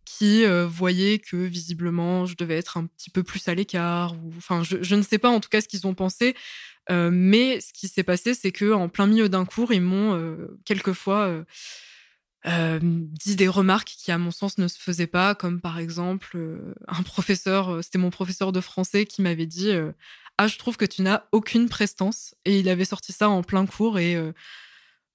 [0.05, 4.95] qui voyaient que visiblement je devais être un petit peu plus à l'écart enfin je,
[4.95, 6.33] ne sais pas en tout cas ce qu'ils ont pensé
[6.89, 10.15] euh, mais ce qui s'est passé, c'est que en plein milieu d'un cours, ils m'ont
[10.15, 11.43] euh, quelquefois
[12.45, 16.37] euh, dit des remarques qui, à mon sens, ne se faisaient pas, comme par exemple
[16.87, 19.71] un professeur, c'était mon professeur de français qui m'avait dit
[20.37, 22.35] Ah, je trouve que tu n'as aucune prestance.
[22.45, 24.17] Et il avait sorti ça en plein cours et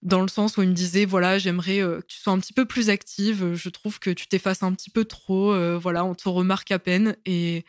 [0.03, 2.65] dans le sens où il me disait voilà j'aimerais que tu sois un petit peu
[2.65, 6.73] plus active je trouve que tu t'effaces un petit peu trop voilà on te remarque
[6.73, 7.65] à peine et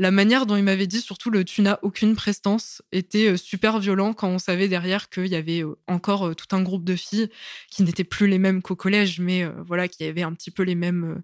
[0.00, 3.78] la manière dont il m'avait dit, surtout le tu n'as aucune prestance, était euh, super
[3.78, 6.96] violent quand on savait derrière qu'il y avait euh, encore euh, tout un groupe de
[6.96, 7.28] filles
[7.70, 10.74] qui n'étaient plus les mêmes qu'au collège, mais voilà, qui avaient un petit peu les
[10.74, 11.22] mêmes,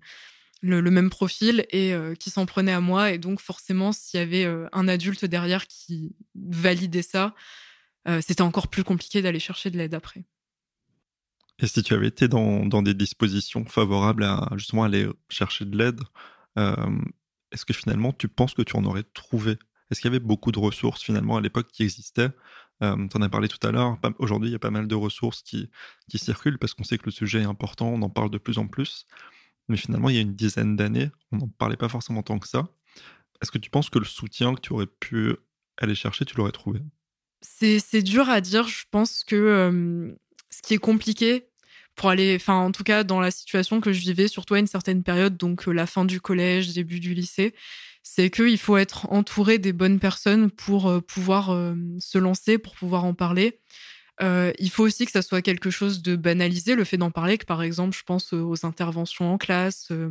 [0.60, 3.12] le, même profil et qui s'en prenaient à moi.
[3.12, 7.34] Et donc, forcément, s'il y avait un adulte derrière qui validait ça,
[8.20, 10.24] c'était encore plus compliqué d'aller chercher de l'aide après.
[11.58, 16.00] Et si tu avais été dans, des dispositions favorables à justement aller chercher de l'aide,
[17.52, 19.58] est-ce que finalement tu penses que tu en aurais trouvé?
[19.90, 22.30] Est-ce qu'il y avait beaucoup de ressources finalement à l'époque qui existaient?
[22.82, 23.98] Euh, Tu en as parlé tout à l'heure.
[24.18, 25.70] Aujourd'hui, il y a pas mal de ressources qui,
[26.10, 28.58] qui circulent parce qu'on sait que le sujet est important, on en parle de plus
[28.58, 29.06] en plus.
[29.68, 32.48] Mais finalement, il y a une dizaine d'années, on n'en parlait pas forcément tant que
[32.48, 32.68] ça.
[33.40, 35.36] Est-ce que tu penses que le soutien que tu aurais pu
[35.78, 36.80] aller chercher, tu l'aurais trouvé?
[37.42, 38.66] C'est dur à dire.
[38.66, 40.16] Je pense que
[40.50, 41.46] ce qui est compliqué
[41.96, 44.66] pour aller, enfin en tout cas dans la situation que je vivais, surtout à une
[44.66, 47.54] certaine période, donc la fin du collège, début du lycée,
[48.02, 51.46] c'est qu'il faut être entouré des bonnes personnes pour pouvoir
[51.98, 53.58] se lancer, pour pouvoir en parler.
[54.22, 57.36] Euh, il faut aussi que ça soit quelque chose de banalisé, le fait d'en parler,
[57.38, 60.10] que par exemple, je pense aux interventions en classe, euh,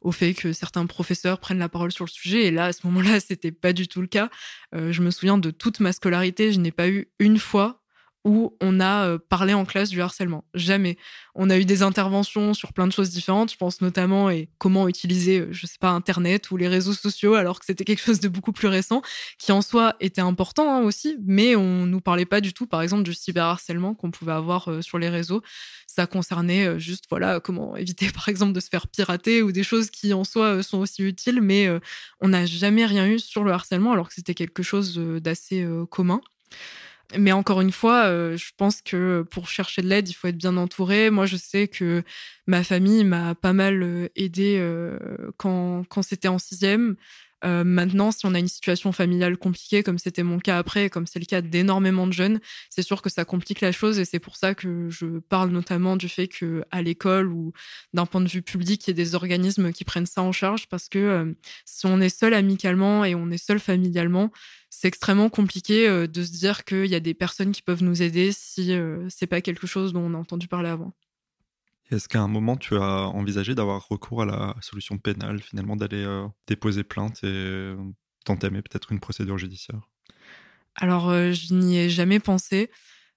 [0.00, 2.44] au fait que certains professeurs prennent la parole sur le sujet.
[2.44, 4.28] Et là, à ce moment-là, c'était pas du tout le cas.
[4.74, 7.83] Euh, je me souviens de toute ma scolarité, je n'ai pas eu une fois
[8.24, 10.44] où on a euh, parlé en classe du harcèlement.
[10.54, 10.96] Jamais.
[11.34, 13.52] On a eu des interventions sur plein de choses différentes.
[13.52, 17.34] Je pense notamment et comment utiliser, euh, je sais pas, Internet ou les réseaux sociaux,
[17.34, 19.02] alors que c'était quelque chose de beaucoup plus récent,
[19.38, 22.80] qui en soi était important hein, aussi, mais on nous parlait pas du tout, par
[22.80, 25.42] exemple, du cyberharcèlement qu'on pouvait avoir euh, sur les réseaux.
[25.86, 29.90] Ça concernait juste, voilà, comment éviter, par exemple, de se faire pirater ou des choses
[29.90, 31.68] qui en soi sont aussi utiles, mais
[32.20, 36.20] on n'a jamais rien eu sur le harcèlement, alors que c'était quelque chose d'assez commun.
[37.18, 40.36] Mais encore une fois, euh, je pense que pour chercher de l'aide, il faut être
[40.36, 41.10] bien entouré.
[41.10, 42.02] Moi, je sais que
[42.46, 44.98] ma famille m'a pas mal euh, aidé euh,
[45.36, 46.96] quand, quand c'était en sixième.
[47.44, 51.18] Maintenant, si on a une situation familiale compliquée, comme c'était mon cas après, comme c'est
[51.18, 54.36] le cas d'énormément de jeunes, c'est sûr que ça complique la chose et c'est pour
[54.36, 57.52] ça que je parle notamment du fait que à l'école ou
[57.92, 60.66] d'un point de vue public, il y ait des organismes qui prennent ça en charge
[60.68, 64.30] parce que si on est seul amicalement et on est seul familialement,
[64.76, 68.02] c'est extrêmement compliqué euh, de se dire qu'il y a des personnes qui peuvent nous
[68.02, 70.92] aider si euh, c'est pas quelque chose dont on a entendu parler avant.
[71.90, 76.04] Est-ce qu'à un moment tu as envisagé d'avoir recours à la solution pénale, finalement d'aller
[76.04, 77.74] euh, déposer plainte et
[78.26, 79.80] d'entamer peut-être une procédure judiciaire?
[80.76, 82.70] Alors je n'y ai jamais pensé.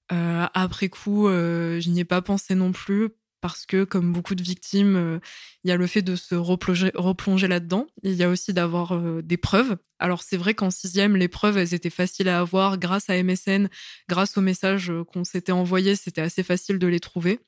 [0.10, 3.10] après coup, je n'y ai pas pensé non plus
[3.42, 5.20] parce que, comme beaucoup de victimes, euh,
[5.64, 7.88] il y a le fait de se replonger, là-dedans.
[8.04, 9.78] Il y a aussi d'avoir euh, des preuves.
[10.00, 13.70] Alors, c'est vrai qu'en sixième, les preuves, elles étaient faciles à avoir grâce à MSN,
[14.10, 17.40] grâce aux messages euh, qu'on s'était envoyés, c'était assez facile de les trouver.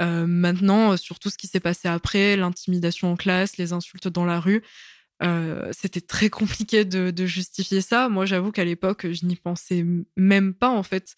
[0.00, 4.40] Maintenant, sur tout ce qui s'est passé après, l'intimidation en classe, les insultes dans la
[4.40, 4.62] rue,
[5.22, 8.08] euh, c'était très compliqué de, justifier ça.
[8.08, 9.84] Moi, j'avoue qu'à l'époque, je n'y pensais
[10.16, 11.14] même pas en fait.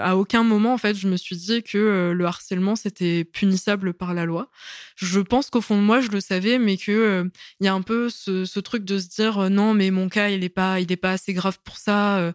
[0.00, 3.92] À aucun moment en fait, je me suis dit que euh, le harcèlement c'était punissable
[3.92, 4.50] par la loi.
[4.94, 7.24] Je pense qu'au fond de moi, je le savais, mais que euh,
[7.58, 10.44] il y a un peu ce, truc de se dire non, mais mon cas, il
[10.44, 12.32] est pas, il est pas assez grave pour ça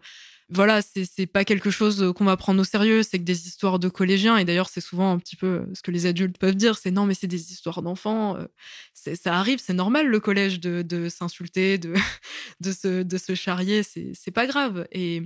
[0.50, 3.90] voilà, c'est pas quelque chose qu'on va prendre au sérieux, c'est que des histoires de
[3.90, 4.38] collégiens.
[4.38, 7.06] Et d'ailleurs, c'est souvent un petit peu ce que les adultes peuvent dire, c'est non,
[7.06, 8.38] mais c'est des histoires d'enfants.
[8.38, 8.46] Euh,
[8.94, 11.94] ça arrive, c'est normal le collège de, s'insulter, de,
[12.62, 14.88] de, se, de se charrier, c'est pas grave.
[14.94, 15.22] Et,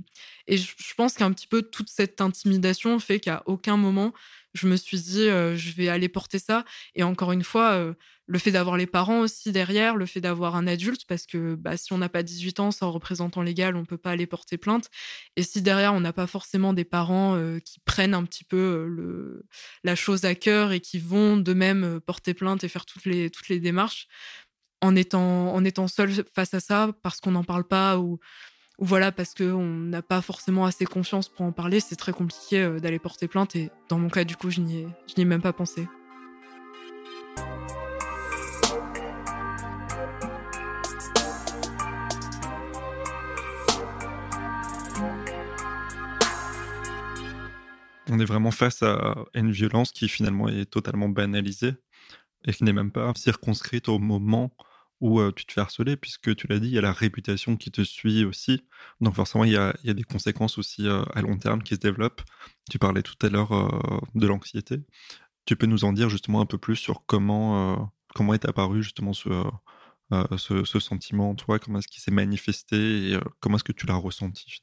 [0.48, 4.12] et je pense qu'un petit peu toute cette intimidation fait qu'à aucun moment
[4.54, 6.64] je me suis dit, je vais aller porter ça.
[6.94, 7.94] Et encore une fois,
[8.26, 11.76] le fait d'avoir les parents aussi derrière, le fait d'avoir un adulte, parce que bah,
[11.76, 14.90] si on n'a pas 18 ans sans représentant légal, on peut pas aller porter plainte.
[15.36, 19.46] Et si derrière, on n'a pas forcément des parents qui prennent un petit peu le,
[19.84, 23.48] la chose à cœur et qui vont d'eux-mêmes porter plainte et faire toutes les, toutes
[23.48, 24.08] les démarches,
[24.82, 28.18] en étant, en étant seul face à ça, parce qu'on n'en parle pas ou
[28.82, 32.64] ou voilà, parce qu'on n'a pas forcément assez confiance pour en parler, c'est très compliqué
[32.64, 33.54] euh, d'aller porter plainte.
[33.54, 35.86] Et dans mon cas, du coup, je n'y ai, même pas pensé.
[48.08, 51.74] On est vraiment face à une violence qui finalement est totalement banalisée
[52.44, 54.50] et qui n'est même pas circonscrite au moment
[55.02, 57.70] où tu te fais harceler, puisque tu l'as dit, il y a la réputation qui
[57.70, 58.64] te suit aussi.
[59.00, 62.22] Donc forcément, il y a, des conséquences aussi à long terme qui se développent.
[62.70, 63.50] Tu parlais tout à l'heure
[64.14, 64.76] de l'anxiété.
[65.44, 69.12] Tu peux nous en dire justement un peu plus sur comment, comment est apparu justement
[69.12, 69.28] ce,
[70.38, 73.86] ce, ce, sentiment en toi, comment est-ce qu'il s'est manifesté et comment est-ce que tu
[73.86, 74.62] l'as ressenti?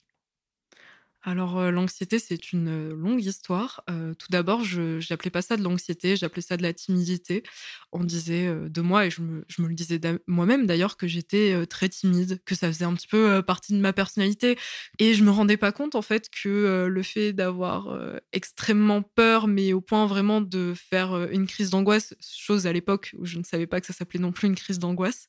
[1.23, 3.84] Alors, l'anxiété, c'est une longue histoire.
[3.88, 7.43] Tout d'abord, je n'appelais pas ça de l'anxiété, j'appelais ça de la timidité.
[7.91, 12.41] On disait de moi, et je me, le disais moi-même d'ailleurs, que j'étais très timide,
[12.45, 14.58] que ça faisait un petit peu partie de ma personnalité.
[14.97, 17.99] Et je me rendais pas compte, en fait, que le fait d'avoir
[18.32, 23.25] extrêmement peur, mais au point vraiment de faire une crise d'angoisse, chose à l'époque où
[23.25, 25.27] je ne savais pas que ça s'appelait non plus une crise d'angoisse,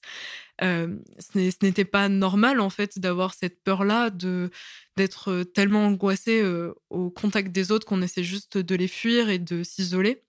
[0.61, 4.51] ce n'était pas normal, en fait, d'avoir cette peur-là, de
[4.97, 6.45] d'être tellement angoissé
[6.91, 10.23] au contact des autres qu'on essaie juste de les fuir et de s'isoler.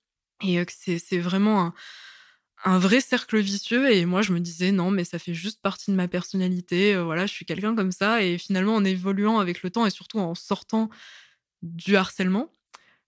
[0.44, 1.74] Et que c'est vraiment
[2.64, 5.90] un vrai cercle vicieux et moi je me disais non mais ça fait juste partie
[5.92, 9.72] de ma personnalité voilà je suis quelqu'un comme ça et finalement en évoluant avec le
[9.72, 10.90] temps et surtout en sortant
[11.64, 12.54] du harcèlement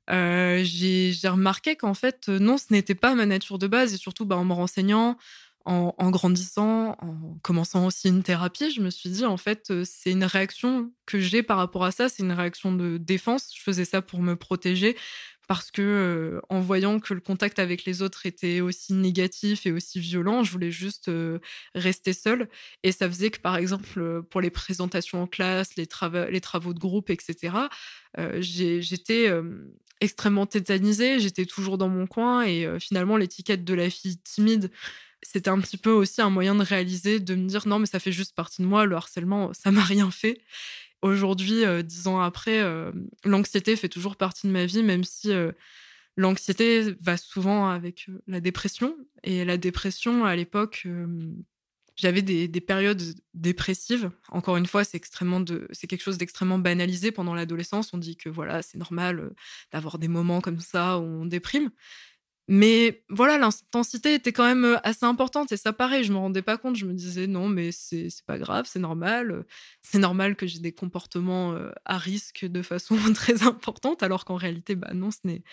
[0.07, 4.37] j'ai remarqué qu'en fait non ce n'était pas ma nature de base et surtout bah,
[4.37, 5.17] en me renseignant
[5.65, 10.11] en, grandissant, en commençant aussi une thérapie, je me suis dit, en fait, euh, c'est
[10.11, 13.49] une réaction que j'ai par rapport à ça, c'est une réaction de défense.
[13.55, 14.97] Je faisais ça pour me protéger
[15.47, 19.71] parce que euh, en voyant que le contact avec les autres était aussi négatif et
[19.71, 21.39] aussi violent, je voulais juste euh,
[21.75, 22.49] rester seule.
[22.83, 25.87] Et ça faisait que, par exemple, pour les présentations en classe, les,
[26.29, 27.55] les travaux de groupe, etc.,
[28.39, 29.31] j'étais
[30.01, 34.69] extrêmement tétanisée, j'étais toujours dans mon coin et finalement l'étiquette de la fille timide
[35.23, 37.99] c'était un petit peu aussi un moyen de réaliser, de me dire non, mais ça
[37.99, 40.41] fait juste partie de moi, le harcèlement, ça m'a rien fait.
[41.03, 42.91] Aujourd'hui, euh, dix ans après, euh,
[43.25, 45.51] l'anxiété fait toujours partie de ma vie, même si euh,
[46.15, 48.95] l'anxiété va souvent avec la dépression.
[49.23, 50.87] Et la dépression, à l'époque,
[51.97, 53.01] j'avais des, périodes
[53.33, 54.11] dépressives.
[54.29, 57.93] Encore une fois, c'est extrêmement c'est quelque chose d'extrêmement banalisé pendant l'adolescence.
[57.93, 59.33] On dit que voilà, c'est normal
[59.73, 61.69] d'avoir des moments comme ça où on déprime.
[62.49, 66.57] Mais voilà, l'intensité était quand même assez importante et ça pareil, je me rendais pas
[66.57, 69.45] compte, je me disais non mais c'est pas grave, c'est normal,
[69.81, 74.75] c'est normal que j'ai des comportements à risque de façon très importante alors qu'en réalité
[74.75, 75.43] bah non, ce n'est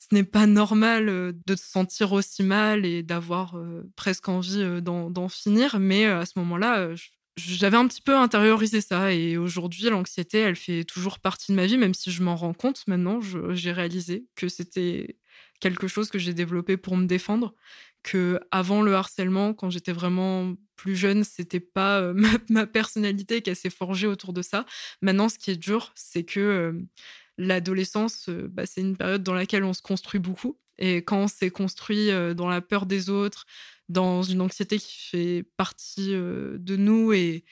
[0.00, 1.06] ce n'est pas normal
[1.46, 3.56] de se sentir aussi mal et d'avoir
[3.96, 5.78] presque envie d'en finir.
[5.78, 6.90] Mais à ce moment-là
[7.36, 11.66] j'avais un petit peu intériorisé ça et aujourd'hui l'anxiété elle fait toujours partie de ma
[11.66, 13.20] vie même si je m'en rends compte maintenant.
[13.52, 15.16] J'ai réalisé que c'était
[15.62, 17.54] quelque chose que j'ai développé pour me défendre.
[18.02, 22.14] Que avant le harcèlement, quand j'étais vraiment plus jeune, c'était pas euh,
[22.50, 24.66] ma, personnalité qui s'est forgée autour de ça.
[25.00, 26.72] Maintenant, ce qui est dur, c'est que euh,
[27.38, 30.58] l'adolescence, euh, bah, c'est une période dans laquelle on se construit beaucoup.
[30.78, 33.44] Et quand on s'est construit dans la peur des autres,
[33.88, 37.44] dans une anxiété qui fait partie de nous et,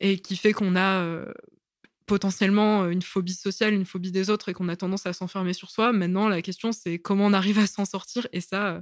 [0.00, 1.24] et qui fait qu'on a
[2.06, 5.52] potentiellement euh, une phobie sociale, une phobie des autres et qu'on a tendance à s'enfermer
[5.52, 5.92] sur soi.
[5.92, 8.26] Maintenant, la question, c'est comment on arrive à s'en sortir.
[8.32, 8.80] Et ça, euh,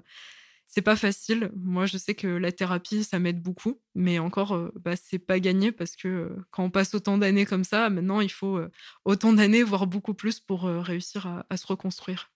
[0.66, 1.50] c'est pas facile.
[1.56, 3.80] Moi, je sais que la thérapie, ça m'aide beaucoup.
[3.94, 7.64] Mais encore, euh, bah, c'est pas gagné parce que quand on passe autant d'années comme
[7.64, 8.60] ça, maintenant, il faut
[9.04, 12.30] autant d'années, voire beaucoup plus pour réussir à, se reconstruire.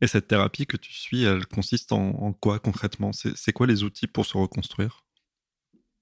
[0.00, 3.12] Et cette thérapie que tu suis, elle consiste en quoi concrètement?
[3.12, 5.04] C'est quoi les outils pour se reconstruire?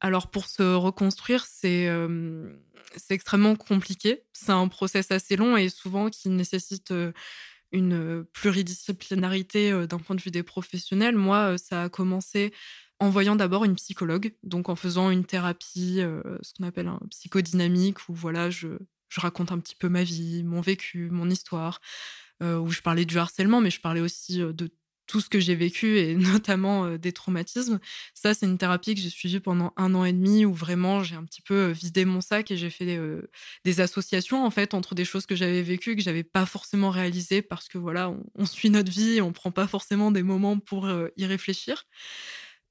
[0.01, 1.89] Alors pour se reconstruire, c'est
[3.11, 4.23] extrêmement compliqué.
[4.33, 6.93] C'est un process assez long et souvent qui nécessite
[7.73, 11.17] une pluridisciplinarité d'un point de vue des professionnels.
[11.17, 12.53] Moi, ça a commencé
[12.99, 16.01] en voyant d'abord une psychologue, donc en faisant une thérapie,
[16.43, 18.69] ce qu'on appelle un psychodynamique, où voilà, je,
[19.09, 21.81] je, raconte un petit peu ma vie, mon vécu, mon histoire,
[22.43, 24.71] où je parlais du harcèlement, mais je parlais aussi de
[25.07, 27.79] tout ce que j'ai vécu et notamment des traumatismes.
[28.14, 31.16] Ça, c'est une thérapie que j'ai suivie pendant un an et demi où vraiment j'ai
[31.16, 33.01] un petit peu vidé mon sac et j'ai fait
[33.64, 37.42] des associations en fait entre des choses que j'avais vécues que j'avais pas forcément réalisées
[37.42, 40.88] parce que voilà, on, suit notre vie et on prend pas forcément des moments pour
[41.16, 41.85] y réfléchir.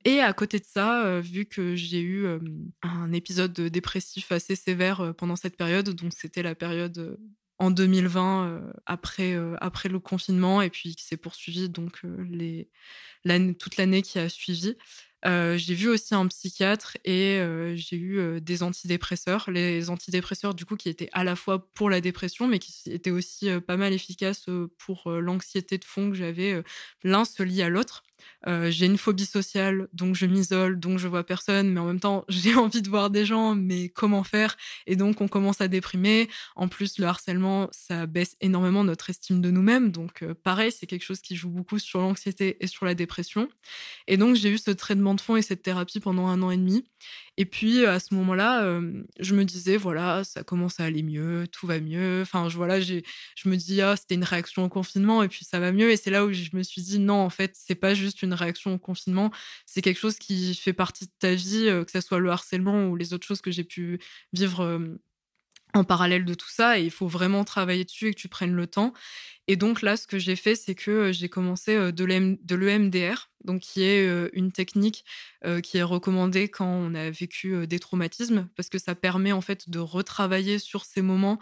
[0.05, 2.27] Et à côté de ça, vu que j'ai eu
[2.83, 7.17] un épisode dépressif assez sévère pendant cette période, donc c'était la période
[7.57, 12.25] en 2020 euh, après euh, après le confinement et puis qui s'est poursuivi donc euh,
[12.29, 12.69] les
[13.57, 14.75] toute l'année qui a suivi.
[15.23, 17.41] j'ai vu aussi un psychiatre et
[17.73, 19.49] j'ai eu des antidépresseurs.
[19.49, 23.09] Les antidépresseurs, du coup, qui étaient à la fois pour la dépression, mais qui étaient
[23.09, 24.45] aussi pas mal efficaces
[24.77, 26.61] pour l'anxiété de fond que j'avais.
[27.03, 28.03] L'un se lie à l'autre.
[28.47, 31.99] Euh, j'ai une phobie sociale, donc je m'isole, donc je vois personne, mais en même
[31.99, 34.55] temps, j'ai envie de voir des gens, mais comment faire?
[34.87, 36.29] Et donc, on commence à déprimer.
[36.55, 39.91] En plus, le harcèlement, ça baisse énormément notre estime de nous-mêmes.
[39.91, 43.49] Donc, euh, pareil, c'est quelque chose qui joue beaucoup sur l'anxiété et sur la dépression.
[44.07, 46.57] Et donc, j'ai eu ce traitement de fond et cette thérapie pendant un an et
[46.57, 46.85] demi.
[47.37, 48.79] Et puis, à ce moment-là,
[49.19, 52.21] je me disais, voilà, ça commence à aller mieux, tout va mieux.
[52.21, 53.01] Enfin, je, voilà, je
[53.45, 55.91] me dis, ah, c'était une réaction au confinement et puis ça va mieux.
[55.91, 58.33] Et c'est là où je me suis dit, non, en fait, c'est pas juste une
[58.33, 59.31] réaction au confinement,
[59.65, 62.95] c'est quelque chose qui fait partie de ta vie, que ce soit le harcèlement ou
[62.95, 63.99] les autres choses que j'ai pu
[64.31, 64.79] vivre
[65.75, 66.79] en parallèle de tout ça.
[66.79, 68.93] Il faut vraiment travailler dessus et que tu prennes le temps.
[69.47, 72.03] Et donc là, ce que j'ai fait, c'est que j'ai commencé de
[72.55, 75.05] l'EMDR, donc qui est une technique
[75.61, 79.69] qui est recommandée quand on a vécu des traumatismes, parce que ça permet en fait
[79.69, 81.37] de retravailler sur ces moments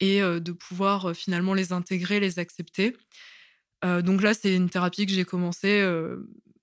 [0.00, 2.94] et de pouvoir finalement les intégrer, les accepter.
[3.82, 5.82] donc là, c'est une thérapie que j'ai commencé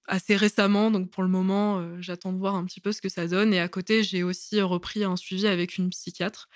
[0.07, 3.25] assez récemment, donc pour le moment, j'attends de voir un petit peu ce que ça
[3.25, 3.51] donne.
[3.51, 6.49] Et à côté, j'ai aussi repris un suivi avec une psychiatre.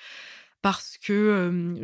[0.61, 1.75] Parce que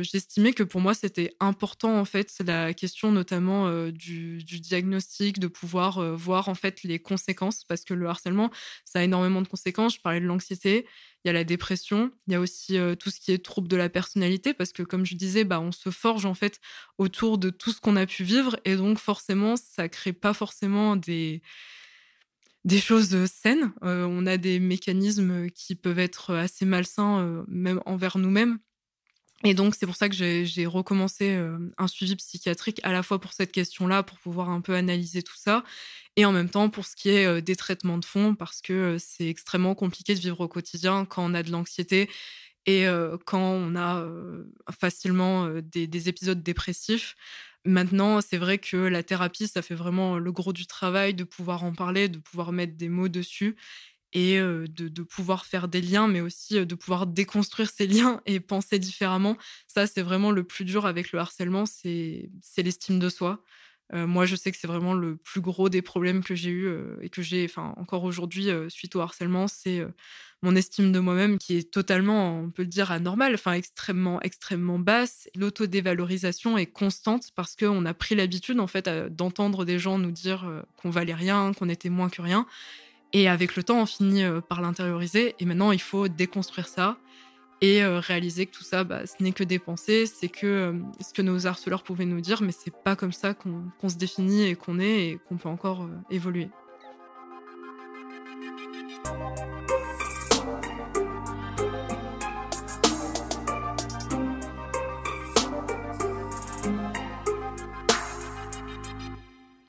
[0.00, 6.16] j'estimais que pour moi c'était important en fait la question notamment du, diagnostic de pouvoir
[6.16, 8.50] voir en fait les conséquences parce que le harcèlement
[8.84, 9.94] ça a énormément de conséquences.
[9.96, 10.86] Je parlais de l'anxiété
[11.24, 13.76] il y a la dépression il y a aussi tout ce qui est trouble de
[13.76, 16.58] la personnalité parce que comme je disais bah on se forge en fait
[16.98, 20.96] autour de tout ce qu'on a pu vivre et donc forcément ça crée pas forcément
[20.96, 21.42] des
[22.64, 23.72] des choses saines.
[23.82, 28.58] on a des mécanismes qui peuvent être assez malsains, même envers nous-mêmes.
[29.44, 31.36] Et donc, c'est pour ça que j'ai recommencé
[31.76, 35.36] un suivi psychiatrique à la fois pour cette question-là, pour pouvoir un peu analyser tout
[35.36, 35.64] ça,
[36.14, 39.28] et en même temps pour ce qui est des traitements de fond, parce que c'est
[39.28, 42.08] extrêmement compliqué de vivre au quotidien quand on a de l'anxiété
[42.66, 42.86] et
[43.26, 44.06] quand on a
[44.78, 47.16] facilement des, épisodes dépressifs.
[47.64, 51.62] Maintenant, c'est vrai que la thérapie, ça fait vraiment le gros du travail de pouvoir
[51.64, 53.56] en parler, de pouvoir mettre des mots dessus
[54.12, 58.78] et de, pouvoir faire des liens, mais aussi de pouvoir déconstruire ces liens et penser
[58.78, 59.36] différemment.
[59.68, 63.42] Ça, c'est vraiment le plus dur avec le harcèlement, c'est l'estime de soi.
[63.92, 67.08] Moi, je sais que c'est vraiment le plus gros des problèmes que j'ai eu et
[67.08, 69.84] que j'ai, encore aujourd'hui, suite au harcèlement, c'est
[70.42, 74.78] mon estime de moi-même qui est totalement, on peut le dire, anormale, enfin extrêmement, extrêmement
[74.78, 75.28] basse.
[75.36, 80.44] L'autodévalorisation est constante parce qu'on a pris l'habitude en fait d'entendre des gens nous dire
[80.44, 82.46] euh, qu'on valait rien, qu'on était moins que rien.
[83.12, 85.36] Et avec le temps, on finit euh, par l'intérioriser.
[85.38, 86.98] Et maintenant, il faut déconstruire ça
[87.62, 91.14] et euh, réaliser que tout ça, bah, ce n'est que des pensées, c'est que ce
[91.14, 94.54] que nos harceleurs pouvaient nous dire, mais c'est pas comme ça qu'on se définit et
[94.54, 96.48] qu'on est et qu'on peut encore évoluer.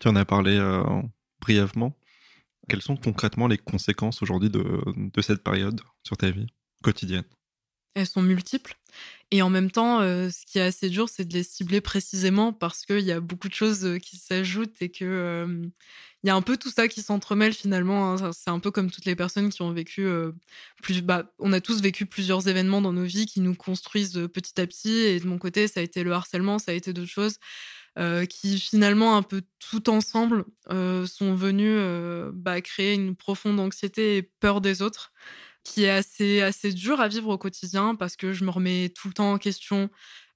[0.03, 0.83] Tu en as parlé euh,
[1.39, 1.95] brièvement.
[2.67, 4.61] Quelles sont concrètement les conséquences aujourd'hui de,
[5.21, 6.47] cette période sur ta vie
[6.81, 7.23] quotidienne?
[7.95, 8.75] Elles sont multiples.
[9.31, 12.53] Et en même temps, euh, ce qui est assez dur, c'est de les cibler précisément
[12.53, 15.47] parce qu'il y a beaucoup de choses euh, qui s'ajoutent et que
[16.23, 18.13] il y a un peu tout ça qui s'entremêle finalement.
[18.13, 18.31] Hein.
[18.31, 20.07] C'est un peu comme toutes les personnes qui ont vécu
[20.81, 21.01] plus.
[21.01, 24.65] Bah, on a tous vécu plusieurs événements dans nos vies qui nous construisent petit à
[24.65, 24.99] petit.
[24.99, 27.39] Et de mon côté, ça a été le harcèlement, ça a été d'autres choses.
[27.99, 33.59] Euh, qui finalement un peu tout ensemble euh, sont venus euh, bah, créer une profonde
[33.59, 35.13] anxiété et peur des autres
[35.64, 39.07] qui est assez assez dur à vivre au quotidien parce que je me remets tout
[39.07, 39.89] le temps en question.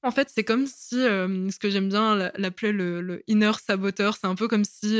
[0.03, 4.35] En fait, c'est comme si, ce que j'aime bien l'appeler le, inner saboteur, c'est un
[4.35, 4.99] peu comme si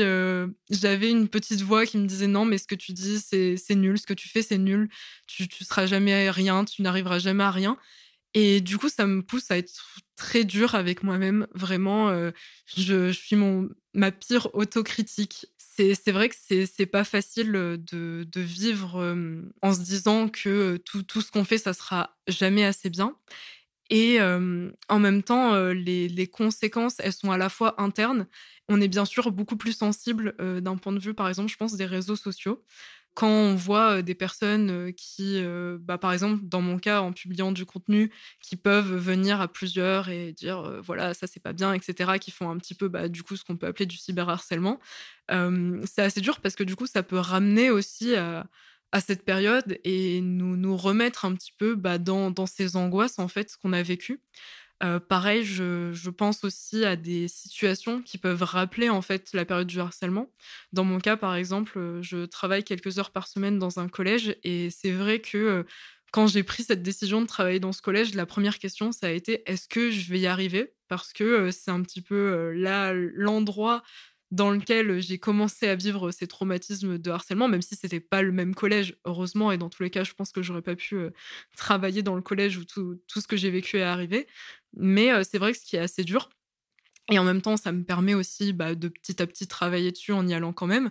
[0.70, 3.98] j'avais une petite voix qui me disait non, mais ce que tu dis, c'est nul,
[3.98, 4.90] ce que tu fais, c'est nul,
[5.26, 7.78] tu, tu seras jamais rien, tu n'arriveras jamais à rien.
[8.34, 9.72] Et du coup, ça me pousse à être
[10.16, 11.46] très dur avec moi-même.
[11.54, 12.30] Vraiment, euh,
[12.76, 15.46] je, suis mon, ma pire autocritique.
[15.78, 19.14] C'est vrai que c'est pas facile de, vivre
[19.62, 23.16] en se disant que tout, ce qu'on fait, ça sera jamais assez bien.
[23.90, 28.26] Et en même temps, les, les, conséquences, elles sont à la fois internes.
[28.68, 31.74] On est bien sûr beaucoup plus sensible d'un point de vue, par exemple, je pense,
[31.74, 32.64] des réseaux sociaux
[33.18, 35.42] quand on voit des personnes qui,
[35.80, 40.08] bah, par exemple, dans mon cas, en publiant du contenu, qui peuvent venir à plusieurs
[40.08, 43.24] et dire voilà, ça c'est pas bien, etc., qui font un petit peu, bah, du
[43.24, 44.78] coup, ce qu'on peut appeler du cyberharcèlement,
[45.28, 48.46] c'est assez dur parce que du coup, ça peut ramener aussi à,
[49.00, 53.26] cette période et nous, nous remettre un petit peu bah, dans, dans ces angoisses, en
[53.26, 54.20] fait, qu'on a vécues.
[54.82, 59.66] Euh, pareil, je, pense aussi à des situations qui peuvent rappeler en fait la période
[59.66, 60.30] du harcèlement.
[60.72, 64.36] Dans mon cas, par exemple, euh, je travaille quelques heures par semaine dans un collège
[64.44, 65.62] et c'est vrai que euh,
[66.12, 69.10] quand j'ai pris cette décision de travailler dans ce collège, la première question, ça a
[69.10, 70.72] été est-ce que je vais y arriver?
[70.88, 73.82] Parce que c'est un petit peu là l'endroit
[74.30, 78.32] dans lequel j'ai commencé à vivre ces traumatismes de harcèlement, même si c'était pas le
[78.32, 80.98] même collège, heureusement, et dans tous les cas, je pense que j'aurais pas pu
[81.56, 84.26] travailler dans le collège où tout, tout ce que j'ai vécu est arrivé.
[84.76, 86.28] Mais c'est vrai que ce qui est assez dur,
[87.10, 90.12] et en même temps, ça me permet aussi bah, de petit à petit travailler dessus
[90.12, 90.90] en y allant quand même.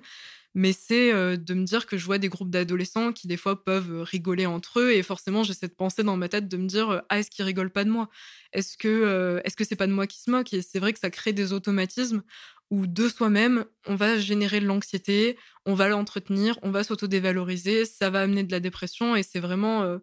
[0.56, 4.02] Mais c'est de me dire que je vois des groupes d'adolescents qui, des fois, peuvent
[4.02, 4.92] rigoler entre eux.
[4.94, 7.72] Et forcément, j'ai cette pensée dans ma tête de me dire Ah, est-ce qu'ils rigolent
[7.72, 8.10] pas de moi?
[8.54, 10.54] Est-ce que est-ce que c'est pas de moi qui se moque?
[10.54, 12.24] Et c'est vrai que ça crée des automatismes
[12.72, 18.10] où de soi-même, on va générer de l'anxiété, on va l'entretenir, on va s'autodévaloriser, ça
[18.10, 19.16] va amener de la dépression.
[19.16, 20.00] Et c'est vraiment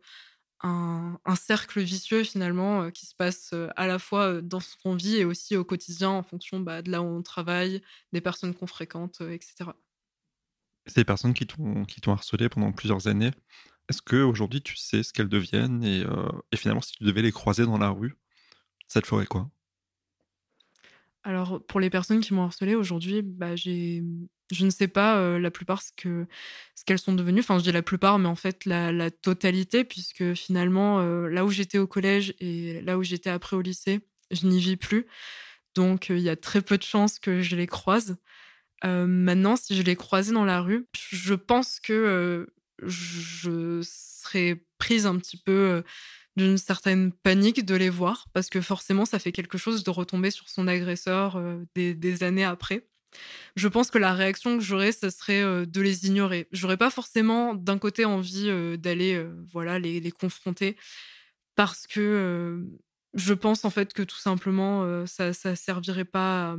[0.64, 5.24] un, cercle vicieux finalement qui se passe à la fois dans ce qu'on vit et
[5.24, 9.20] aussi au quotidien en fonction bah, de là où on travaille, des personnes qu'on fréquente,
[9.20, 9.70] etc.
[10.86, 13.30] Ces personnes qui t'ont harcelé pendant plusieurs années,
[13.88, 16.04] est-ce qu'aujourd'hui tu sais ce qu'elles deviennent et,
[16.52, 18.16] et, finalement si tu devais les croiser dans la rue,
[18.88, 19.50] ça te ferait quoi?
[21.24, 24.04] Alors, pour les personnes qui m'ont harcelé aujourd'hui, bah, j'ai
[24.50, 26.26] Je ne sais pas la plupart ce que
[26.74, 27.40] ce qu'elles sont devenues.
[27.40, 31.78] Enfin, je dis la plupart, mais en fait la, totalité, puisque finalement là où j'étais
[31.78, 35.06] au collège et là où j'étais après au lycée, je n'y vis plus.
[35.74, 38.16] Donc il y a très peu de chances que je les croise.
[38.82, 45.18] maintenant, si je les croisais dans la rue, je pense que je serais prise un
[45.18, 45.82] petit peu
[46.36, 50.30] d'une certaine panique de les voir, parce que forcément, ça fait quelque chose de retomber
[50.30, 51.40] sur son agresseur
[51.74, 52.86] des, années après.
[53.56, 56.48] Je pense que la réaction que j'aurais, ce serait de les ignorer.
[56.52, 60.76] J'aurais pas forcément d'un côté envie d'aller voilà les, confronter
[61.54, 62.64] parce que
[63.14, 66.56] je pense en fait que tout simplement ça ça servirait pas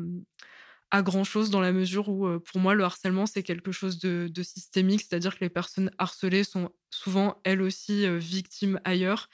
[0.91, 4.43] à, grand chose dans la mesure où pour moi le harcèlement c'est quelque chose de,
[4.43, 9.30] systémique, c'est-à-dire que les personnes harcelées sont souvent elles aussi victimes ailleurs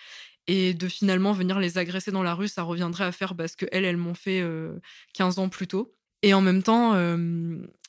[0.47, 3.65] et de finalement venir les agresser dans la rue, ça reviendrait à faire parce que
[3.71, 4.43] elles, elles m'ont fait
[5.13, 5.95] 15 ans plus tôt.
[6.23, 6.93] Et en même temps,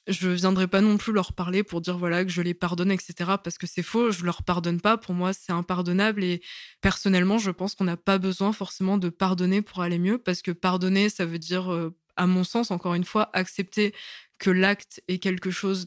[0.08, 3.14] je viendrai pas non plus leur parler pour dire voilà que je les pardonne, etc.
[3.42, 4.96] Parce que c'est faux, je leur pardonne pas.
[4.98, 6.24] Pour moi, c'est impardonnable.
[6.24, 6.42] Et
[6.80, 10.50] personnellement, je pense qu'on n'a pas besoin forcément de pardonner pour aller mieux, parce que
[10.50, 13.94] pardonner, ça veut dire, à mon sens, encore une fois, accepter
[14.38, 15.86] que l'acte est quelque chose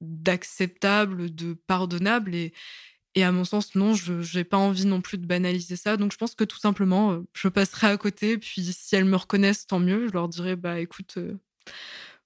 [0.00, 2.34] d'acceptable, de pardonnable.
[2.34, 2.52] Et,
[3.14, 5.96] et à mon sens, non, je n'ai pas envie non plus de banaliser ça.
[5.96, 8.38] Donc, je pense que tout simplement, je passerai à côté.
[8.38, 10.06] Puis, si elles me reconnaissent, tant mieux.
[10.06, 11.18] Je leur dirai, bah, écoute,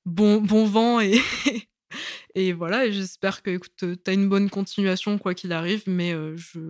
[0.04, 1.20] bon, bon vent et,
[2.34, 2.86] et voilà.
[2.86, 5.84] Et j'espère que écoute, tu as une bonne continuation, quoi qu'il arrive.
[5.86, 6.60] Mais je,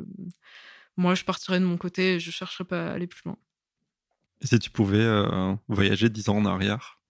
[0.96, 3.38] moi, je partirai de mon côté et je chercherai pas à aller plus loin.
[4.40, 5.06] Et si tu pouvais
[5.68, 7.00] voyager dix ans en arrière,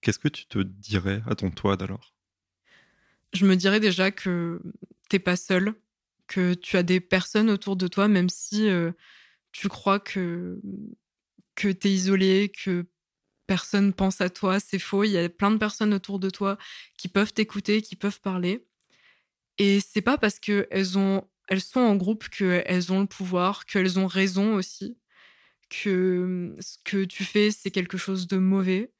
[0.00, 2.14] qu'est-ce que tu te dirais à ton toi d'alors?
[3.32, 4.60] Je me dirais déjà que
[5.08, 5.74] t'es pas seul,
[6.26, 8.68] que tu as des personnes autour de toi, même si
[9.52, 10.60] tu crois que,
[11.54, 12.86] que tu es isolé, que
[13.50, 15.02] personne pense à toi, c'est faux.
[15.02, 16.56] Il y a plein de personnes autour de toi
[16.96, 18.64] qui peuvent t'écouter, qui peuvent parler.
[19.58, 23.98] Et c'est pas parce qu'elles ont, elles sont en groupe qu'elles ont le pouvoir, qu'elles
[23.98, 24.96] ont raison aussi,
[25.68, 28.92] que ce que tu fais, c'est quelque chose de mauvais.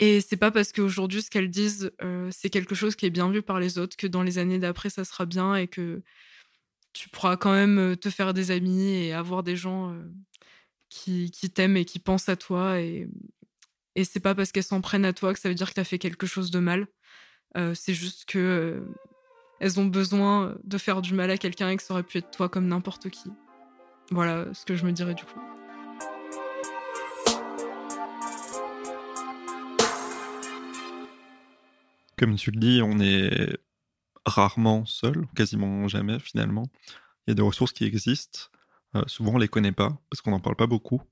[0.00, 3.30] Et c'est pas parce qu'aujourd'hui, ce qu'elles disent, euh, c'est quelque chose qui est bien
[3.30, 6.02] vu par les autres, que dans les années d'après, ça sera bien et que
[6.92, 10.04] tu pourras quand même euh, te faire des amis et avoir des gens euh,
[10.90, 12.78] qui, t'aiment et qui pensent à toi.
[13.94, 15.80] Et c'est pas parce qu'elles s'en prennent à toi que ça veut dire que tu
[15.80, 16.86] as fait quelque chose de mal.
[17.56, 18.80] Euh, c'est juste que euh,
[19.60, 22.30] elles ont besoin de faire du mal à quelqu'un et que ça aurait pu être
[22.30, 23.30] toi comme n'importe qui.
[24.10, 25.40] Voilà ce que je me dirais du coup.
[32.16, 33.56] Comme tu le dis, on est
[34.26, 36.68] rarement seul, quasiment jamais finalement.
[37.26, 38.40] Il y a des ressources qui existent.
[38.94, 41.02] Euh, souvent, on les connaît pas parce qu'on n'en parle pas beaucoup.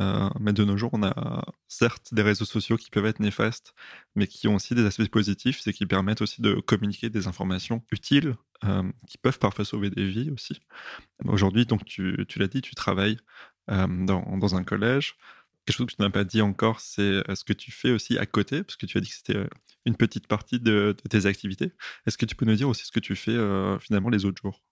[0.00, 3.74] Euh, mais de nos jours, on a certes des réseaux sociaux qui peuvent être néfastes,
[4.14, 7.84] mais qui ont aussi des aspects positifs, c'est qu'ils permettent aussi de communiquer des informations
[7.92, 10.60] utiles, euh, qui peuvent parfois sauver des vies aussi.
[11.24, 13.18] Aujourd'hui, donc tu, tu l'as dit, tu travailles
[13.70, 15.16] euh, dans, dans, un collège.
[15.66, 18.26] Quelque chose que tu n'as pas dit encore, c'est ce que tu fais aussi à
[18.26, 19.46] côté, parce que tu as dit que c'était
[19.86, 21.72] une petite partie de, de tes activités.
[22.06, 23.36] Est-ce que tu peux nous dire aussi ce que tu fais
[23.80, 24.62] finalement les autres jours?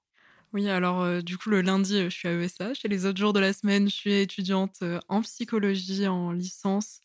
[0.55, 3.19] Oui, alors euh, du coup, le lundi, euh, je suis à ESH et les autres
[3.19, 7.01] jours de la semaine, je suis étudiante euh, en psychologie en licence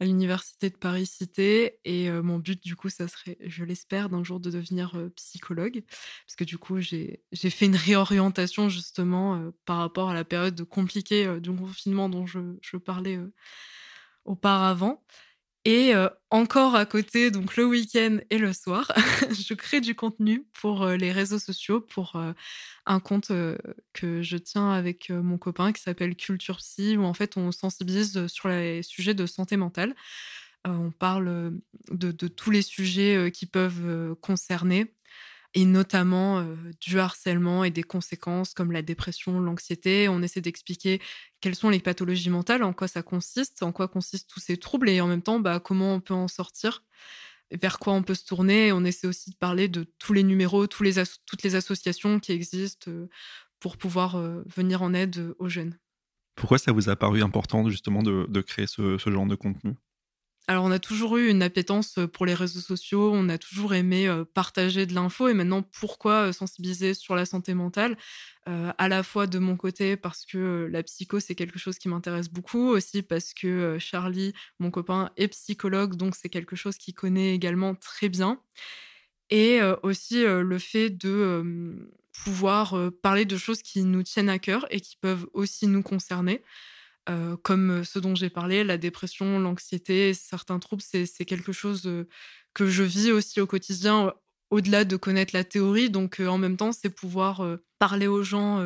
[0.00, 1.78] à l'Université de Paris-Cité.
[1.84, 5.82] Et mon but, du coup, ça serait, je l'espère, d'un jour de devenir psychologue.
[6.24, 11.40] Parce que du coup, j'ai fait une réorientation justement par rapport à la période compliquée
[11.40, 13.18] du confinement dont je, je parlais
[14.24, 15.02] auparavant.
[15.70, 15.92] Et
[16.30, 18.90] encore à côté, donc le week-end et le soir,
[19.30, 22.18] je crée du contenu pour les réseaux sociaux, pour
[22.86, 23.30] un compte
[23.92, 28.28] que je tiens avec mon copain qui s'appelle Culture Psy, où en fait on sensibilise
[28.28, 29.94] sur les sujets de santé mentale.
[30.64, 31.52] on parle
[31.90, 34.94] de, tous les sujets qui peuvent concerner
[35.54, 36.44] et notamment
[36.80, 40.08] du harcèlement et des conséquences comme la dépression, l'anxiété.
[40.08, 41.00] On essaie d'expliquer
[41.40, 44.88] quelles sont les pathologies mentales, en quoi ça consiste, en quoi consistent tous ces troubles
[44.88, 46.84] et en même temps bah, comment on peut en sortir,
[47.50, 48.72] vers quoi on peut se tourner.
[48.72, 52.90] On essaie aussi de parler de tous les numéros, toutes les associations qui existent
[53.58, 55.78] pour pouvoir venir en aide aux jeunes.
[56.34, 59.74] Pourquoi ça vous a paru important justement de, créer ce genre de contenu?
[60.50, 64.10] Alors, on a toujours eu une appétence pour les réseaux sociaux, on a toujours aimé
[64.32, 65.28] partager de l'info.
[65.28, 67.98] Et maintenant, pourquoi sensibiliser sur la santé mentale
[68.46, 72.30] À la fois de mon côté, parce que la psycho, c'est quelque chose qui m'intéresse
[72.30, 77.34] beaucoup, aussi parce que Charlie, mon copain, est psychologue, donc c'est quelque chose qu'il connaît
[77.34, 78.40] également très bien.
[79.28, 81.90] Et aussi le fait de
[82.24, 86.42] pouvoir parler de choses qui nous tiennent à cœur et qui peuvent aussi nous concerner.
[87.08, 91.90] Euh, comme ce dont j'ai parlé, la dépression, l'anxiété, certains troubles, c'est quelque chose
[92.54, 94.12] que je vis aussi au quotidien
[94.50, 95.90] au-delà de connaître la théorie.
[95.90, 97.42] Donc, en même temps, c'est pouvoir
[97.78, 98.62] parler aux gens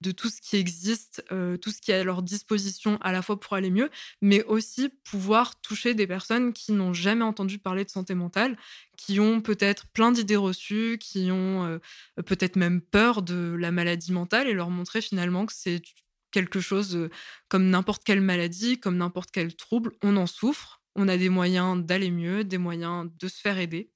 [0.00, 1.24] de tout ce qui existe,
[1.60, 4.90] tout ce qui est à leur disposition à la fois pour aller mieux, mais aussi
[5.04, 8.56] pouvoir toucher des personnes qui n'ont jamais entendu parler de santé mentale,
[8.96, 11.80] qui ont peut-être plein d'idées reçues, qui ont
[12.26, 15.82] peut-être même peur de la maladie mentale et leur montrer finalement que c'est
[16.30, 17.08] quelque chose
[17.48, 21.84] comme n'importe quelle maladie, comme n'importe quel trouble, on en souffre, on a des moyens
[21.84, 23.90] d'aller mieux, des moyens de se faire aider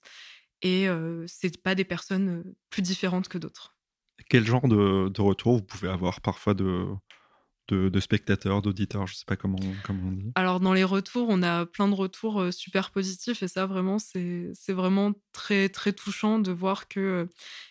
[0.63, 0.89] et
[1.27, 3.77] c'est pas des personnes plus différentes que d'autres.
[4.31, 6.87] Quel genre de, de, retour vous pouvez avoir parfois de,
[7.69, 11.43] de, spectateurs, d'auditeurs, je sais pas comment, comment on dit Alors dans les retours, on
[11.43, 16.53] a plein de retours super positifs et ça vraiment c'est vraiment très très touchant de
[16.53, 17.29] voir que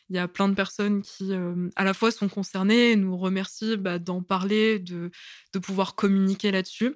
[0.10, 1.32] il y a plein de personnes qui
[1.76, 5.12] à la fois sont concernées et nous remercient bah, d'en parler, de,
[5.54, 6.96] de pouvoir communiquer là-dessus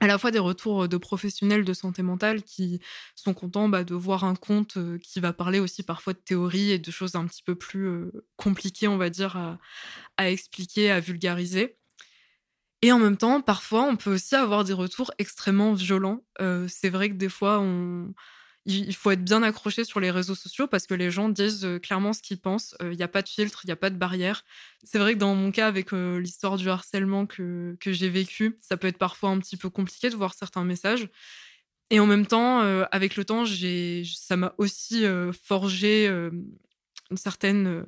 [0.00, 2.80] à la fois des retours de professionnels de santé mentale qui
[3.14, 6.78] sont contents bah, de voir un compte qui va parler aussi parfois de théorie et
[6.78, 9.36] de choses un petit peu plus compliquées, on va dire,
[10.16, 11.78] à, expliquer, à vulgariser.
[12.84, 16.22] Et en même temps, parfois, on peut aussi avoir des retours extrêmement violents.
[16.68, 17.64] c'est vrai que des fois,
[18.66, 21.78] il faut être bien accroché sur les réseaux sociaux parce que les gens disent euh,
[21.78, 22.76] clairement ce qu'ils pensent.
[22.82, 24.44] Il n'y a pas de filtre, il n'y a pas de barrière.
[24.82, 28.58] C'est vrai que dans mon cas, avec euh, l'histoire du harcèlement que, que j'ai vécu,
[28.60, 31.08] ça peut être parfois un petit peu compliqué de voir certains messages.
[31.88, 35.06] Et en même temps, euh, avec le temps, ça m'a aussi
[35.42, 37.86] forgé une certaine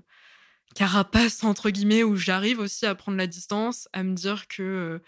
[0.76, 5.00] carapace, entre guillemets, où j'arrive aussi à prendre la distance, à me dire que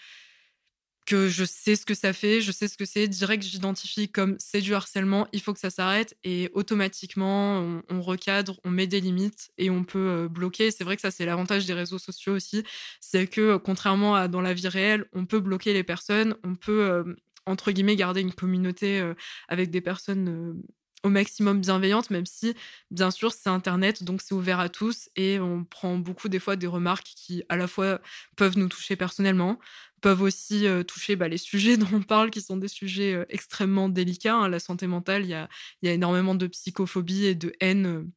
[1.08, 4.36] que je sais ce que ça fait, je sais ce que c'est, direct j'identifie comme
[4.38, 9.00] c'est du harcèlement, il faut que ça s'arrête et automatiquement on, recadre, on met des
[9.00, 10.70] limites et on peut euh, bloquer.
[10.70, 12.62] C'est vrai que ça c'est l'avantage des réseaux sociaux aussi,
[13.00, 16.84] c'est que contrairement à dans la vie réelle, on peut bloquer les personnes, on peut
[16.84, 17.04] euh,
[17.46, 19.14] entre guillemets garder une communauté euh,
[19.48, 20.62] avec des personnes
[21.05, 22.55] au maximum bienveillantes, même si,
[22.90, 26.57] bien sûr, c'est Internet, donc c'est ouvert à tous et on prend beaucoup des fois
[26.57, 28.01] des remarques qui, à la fois,
[28.36, 29.59] peuvent nous toucher personnellement,
[30.01, 34.34] peuvent aussi toucher bah, les sujets dont on parle, qui sont des sujets extrêmement délicats.
[34.34, 34.49] Hein.
[34.49, 35.49] La santé mentale, il y a,
[35.82, 38.11] y a, énormément de psychophobie et de haine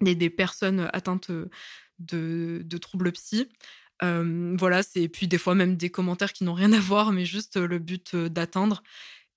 [0.00, 1.30] des, des personnes atteintes
[1.98, 3.48] de, de troubles psy.
[4.00, 7.56] voilà, c'est puis des fois même des commentaires qui n'ont rien à voir, mais juste
[7.56, 8.82] le but d'atteindre.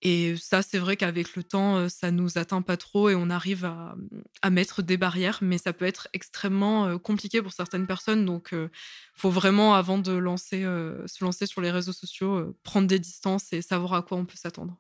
[0.02, 3.66] Et ça, c'est vrai qu'avec le temps, ça nous atteint pas trop et on arrive
[3.66, 3.96] à,
[4.42, 8.26] à, mettre des barrières, mais ça peut être extrêmement compliqué pour certaines personnes.
[8.26, 8.70] Donc, il
[9.14, 13.94] faut vraiment, avant de se lancer sur les réseaux sociaux, prendre des distances et savoir
[13.94, 14.78] à quoi on peut s'attendre.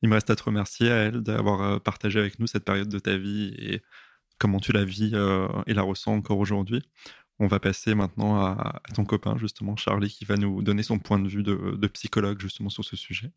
[0.00, 3.18] Il me reste à te remercier, elle, d'avoir partagé avec nous cette période de ta
[3.18, 3.82] vie et
[4.38, 5.12] comment tu la vis
[5.66, 6.82] et la ressens encore aujourd'hui.
[7.38, 11.18] On va passer maintenant à, ton copain, justement, Charlie, qui va nous donner son point
[11.18, 13.30] de vue de psychologue, justement, sur ce sujet.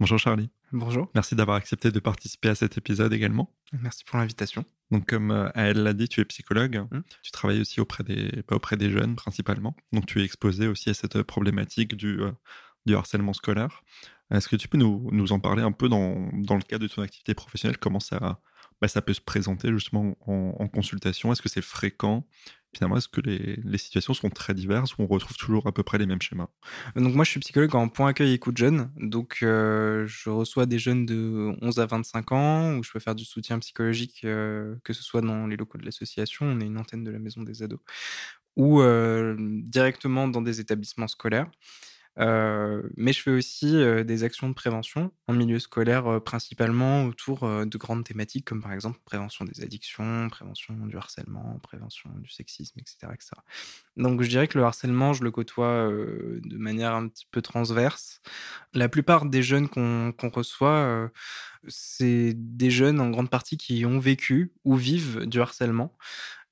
[0.00, 0.48] Bonjour Charlie.
[0.70, 1.10] Bonjour.
[1.16, 3.52] Merci d'avoir accepté de participer à cet épisode également.
[3.72, 4.64] Merci pour l'invitation.
[4.92, 6.86] Donc comme euh, elle l'a dit, tu es psychologue.
[6.90, 7.00] Mmh.
[7.22, 9.74] Tu travailles aussi auprès des, pas auprès des jeunes principalement.
[9.92, 12.30] Donc tu es exposé aussi à cette problématique du, euh,
[12.86, 13.82] du harcèlement scolaire.
[14.30, 16.92] Est-ce que tu peux nous, nous, en parler un peu dans, dans, le cadre de
[16.92, 17.78] ton activité professionnelle?
[17.78, 18.40] Comment ça,
[18.80, 21.32] bah, ça peut se présenter justement en, en consultation?
[21.32, 22.24] Est-ce que c'est fréquent?
[22.74, 25.98] Finalement, est-ce que les, situations sont très diverses ou on retrouve toujours à peu près
[25.98, 26.48] les mêmes schémas?
[26.96, 28.90] Donc moi, je suis psychologue en point accueil écoute jeunes.
[28.96, 33.14] Donc euh, je reçois des jeunes de 11 à 25 ans où je peux faire
[33.14, 36.78] du soutien psychologique, euh, que ce soit dans les locaux de l'association, on est une
[36.78, 37.80] antenne de la maison des ados,
[38.56, 41.50] ou euh, directement dans des établissements scolaires.
[42.18, 48.04] Mais je fais aussi des actions de prévention en milieu scolaire, principalement autour de grandes
[48.04, 53.30] thématiques comme par exemple prévention des addictions, prévention du harcèlement, prévention du sexisme, etc., etc.
[53.96, 58.20] Donc je dirais que le harcèlement, je le côtoie de manière un petit peu transverse.
[58.74, 61.10] La plupart des jeunes qu'on reçoit,
[61.68, 65.96] c'est des jeunes en grande partie qui ont vécu ou vivent du harcèlement.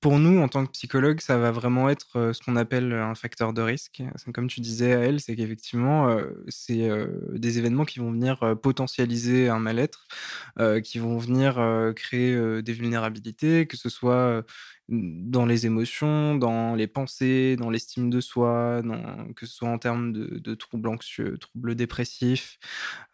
[0.06, 3.52] Pour nous, en tant que psychologue, ça va vraiment être ce qu'on appelle un facteur
[3.52, 4.04] de risque.
[4.32, 6.88] Comme tu disais à elle, c'est qu'effectivement, c'est
[7.32, 10.06] des événements qui vont venir potentialiser un mal-être,
[10.84, 11.56] qui vont venir
[11.96, 14.44] créer des vulnérabilités, que ce soit
[14.88, 18.82] dans les émotions, dans les pensées, dans l'estime de soi,
[19.34, 22.58] que ce soit en termes de, troubles anxieux, troubles dépressifs,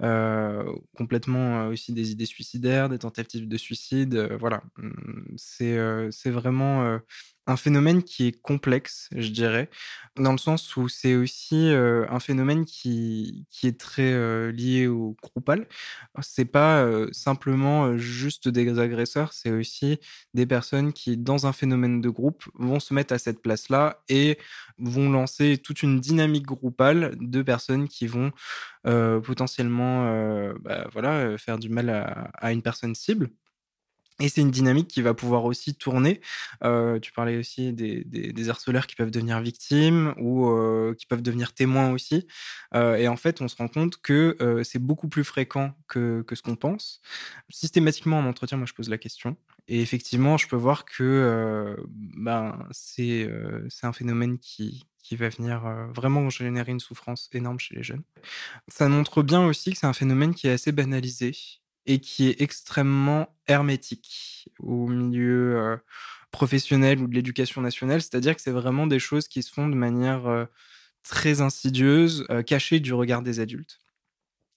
[0.03, 0.65] euh,
[0.97, 4.15] complètement euh, aussi des idées suicidaires, des tentatives de suicide.
[4.15, 6.99] Euh, voilà, mmh, c'est vraiment
[7.47, 9.69] un phénomène qui est complexe, je dirais,
[10.17, 15.67] dans le sens où c'est aussi un phénomène qui, qui est très lié au groupal.
[16.21, 19.99] C'est pas simplement juste des agresseurs, c'est aussi
[20.35, 24.39] des personnes qui, dans un phénomène de groupe, vont se mettre à cette place-là et
[24.79, 28.33] vont lancer toute une dynamique groupale de personnes qui vont
[28.85, 33.31] potentiellement bah, voilà, faire du mal à, à une personne cible
[34.23, 36.21] Et c'est une dynamique qui va pouvoir aussi tourner.
[36.63, 41.23] Euh, tu parlais aussi des, des, harceleurs qui peuvent devenir victimes ou euh, qui peuvent
[41.23, 42.29] devenir témoins aussi.
[42.73, 46.41] Euh, et en fait, on se rend compte que c'est beaucoup plus fréquent que, ce
[46.41, 47.01] qu'on pense.
[47.51, 49.37] Systématiquement en entretien, moi, je pose la question.
[49.67, 53.29] Et effectivement, je peux voir que ben, c'est
[53.71, 55.63] c'est un phénomène qui, qui va venir
[55.93, 58.05] vraiment générer une souffrance énorme chez les jeunes.
[58.69, 61.33] Ça montre bien aussi que c'est un phénomène qui est assez banalisé
[61.87, 65.79] et qui est extrêmement hermétique au milieu
[66.31, 68.01] professionnel ou de l'éducation nationale.
[68.03, 70.49] C'est-à-dire que c'est vraiment des choses qui se font de manière
[71.03, 73.79] très insidieuse, cachée du regard des adultes.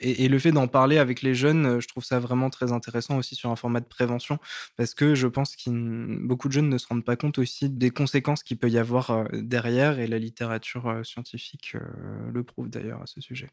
[0.01, 3.33] Et, le fait d'en parler avec les jeunes, je trouve ça vraiment très intéressant aussi
[3.35, 4.39] sur un format de prévention,
[4.75, 5.69] parce que je pense que
[6.25, 9.25] beaucoup de jeunes ne se rendent pas compte aussi des conséquences qu'il peut y avoir
[9.31, 11.77] derrière, et la littérature scientifique
[12.33, 13.47] le prouve d'ailleurs à ce sujet.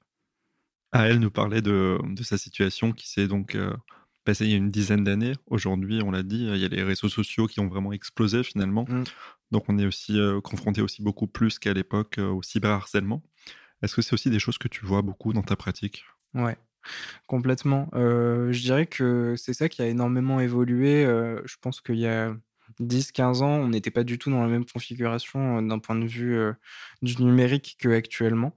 [0.93, 3.75] Elle nous parlait de, sa situation qui s'est donc euh,
[4.25, 5.33] passée il y a une dizaine d'années.
[5.47, 8.85] Aujourd'hui, on l'a dit, il y a les réseaux sociaux qui ont vraiment explosé finalement.
[8.89, 9.05] Mmh.
[9.51, 13.23] Donc on est aussi euh, confronté aussi beaucoup plus qu'à l'époque euh, au cyberharcèlement.
[13.83, 16.05] Est-ce que c'est aussi des choses que tu vois beaucoup dans ta pratique?
[16.35, 16.57] Ouais,
[17.27, 17.89] complètement.
[17.95, 21.03] je dirais que c'est ça qui a énormément évolué.
[21.05, 22.33] je pense qu'il y a
[22.81, 26.41] 10-15 ans, on n'était pas du tout dans la même configuration d'un point de vue
[27.03, 28.57] du numérique qu'actuellement.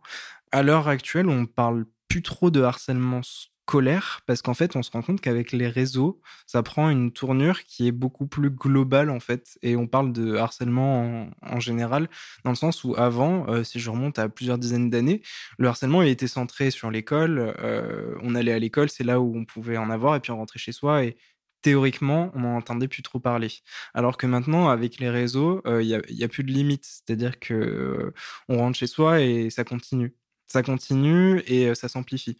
[0.51, 4.89] À l'heure actuelle, on parle plus trop de harcèlement scolaire parce qu'en fait, on se
[4.89, 9.19] rend compte qu'avec les réseaux, ça prend une tournure qui est beaucoup plus globale en
[9.19, 9.57] fait.
[9.61, 12.07] Et on parle de harcèlement en, général,
[12.45, 15.23] dans le sens où avant, euh, si je remonte à plusieurs dizaines d'années,
[15.57, 17.53] le harcèlement il était centré sur l'école.
[17.59, 20.37] Euh, on allait à l'école, c'est là où on pouvait en avoir, et puis on
[20.37, 21.17] rentrait chez soi et
[21.63, 23.51] théoriquement, on n'en entendait plus trop parler.
[23.93, 26.85] Alors que maintenant, avec les réseaux, euh, il n'y a, a, plus de limite.
[26.85, 28.13] C'est-à-dire que
[28.47, 30.15] on rentre chez soi et ça continue
[30.47, 32.37] ça continue et ça s'amplifie.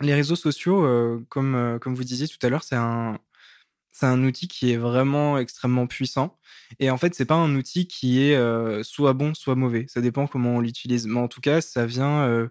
[0.00, 0.86] Les réseaux sociaux,
[1.28, 3.18] comme, comme vous disiez tout à l'heure, c'est un,
[3.92, 6.38] c'est un outil qui est vraiment extrêmement puissant.
[6.80, 9.86] Et en fait, c'est pas un outil qui est soit bon, soit mauvais.
[9.88, 11.06] Ça dépend comment on l'utilise.
[11.06, 12.48] Mais en tout cas, ça vient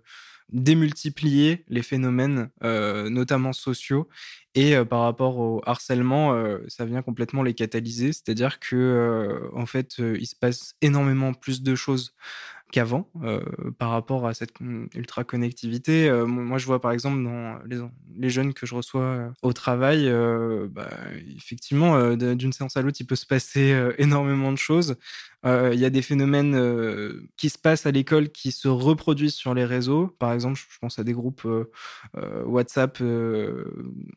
[0.49, 4.07] démultiplier les phénomènes, notamment sociaux.
[4.53, 6.37] Et par rapport au harcèlement,
[6.67, 8.13] ça vient complètement les catalyser.
[8.13, 12.13] C'est-à-dire que, en fait, il se passe énormément plus de choses
[12.71, 13.41] qu'avant euh,
[13.77, 14.53] par rapport à cette
[14.95, 16.09] ultra connectivité.
[16.09, 17.79] Euh, moi, je vois par exemple dans les,
[18.17, 20.11] les jeunes que je reçois euh, au travail,
[20.69, 20.89] bah,
[21.35, 24.95] effectivement, d'une séance à l'autre, il peut se passer énormément de choses.
[25.43, 26.55] Il y a des phénomènes
[27.35, 30.07] qui se passent à l'école qui se reproduisent sur les réseaux.
[30.19, 31.47] Par exemple, je pense à des groupes
[32.45, 33.01] WhatsApp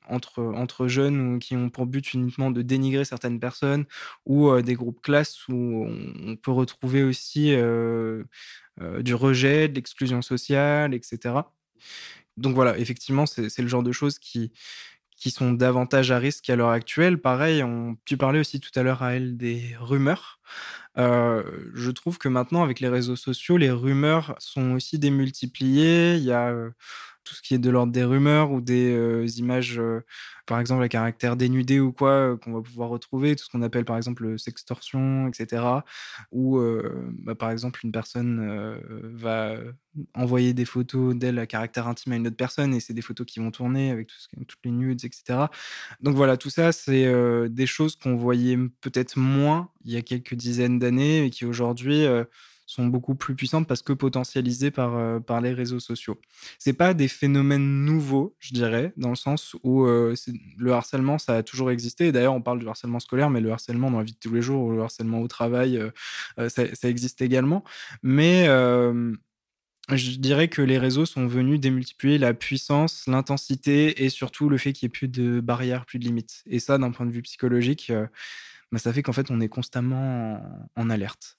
[0.08, 3.86] entre, jeunes qui ont pour but uniquement de dénigrer certaines personnes
[4.26, 7.54] ou des groupes classes où on peut retrouver aussi
[8.82, 11.34] euh, du rejet, de l'exclusion sociale, etc.
[12.36, 14.52] Donc voilà, effectivement, c'est le genre de choses qui,
[15.24, 17.16] qui sont davantage à risque à l'heure actuelle.
[17.18, 20.38] Pareil, on, tu parlais aussi tout à l'heure à elle des rumeurs.
[20.98, 26.16] Euh, je trouve que maintenant, avec les réseaux sociaux, les rumeurs sont aussi démultipliées.
[26.16, 26.72] Il y a euh,
[27.24, 29.80] tout ce qui est de l'ordre des rumeurs ou des images,
[30.46, 33.84] par exemple, à caractère dénudé ou quoi, qu'on va pouvoir retrouver, tout ce qu'on appelle
[33.84, 35.62] par exemple sextorsion, etc.
[36.32, 36.60] Ou
[37.18, 38.78] bah, par exemple, une personne
[39.14, 39.56] va
[40.14, 43.26] envoyer des photos d'elle à caractère intime à une autre personne et c'est des photos
[43.26, 44.08] qui vont tourner avec
[44.46, 45.46] toutes les nudes, etc.
[46.00, 47.10] Donc voilà, tout ça, c'est
[47.48, 52.06] des choses qu'on voyait peut-être moins il y a quelques dizaines d'années et qui aujourd'hui
[52.66, 56.20] sont beaucoup plus puissantes parce que potentialisées par, euh, par les réseaux sociaux.
[56.58, 60.14] C'est pas des phénomènes nouveaux, je dirais, dans le sens où euh,
[60.56, 62.10] le harcèlement, ça a toujours existé.
[62.12, 64.42] D'ailleurs, on parle du harcèlement scolaire, mais le harcèlement dans la vie de tous les
[64.42, 67.64] jours ou le harcèlement au travail, euh, ça, ça, existe également.
[68.02, 68.46] Mais
[69.90, 74.72] je dirais que les réseaux sont venus démultiplier la puissance, l'intensité et surtout le fait
[74.72, 76.42] qu'il n'y ait plus de barrières, plus de limites.
[76.46, 77.92] Et ça, d'un point de vue psychologique,
[78.72, 80.40] bah, ça fait qu'en fait, on est constamment
[80.76, 81.38] en alerte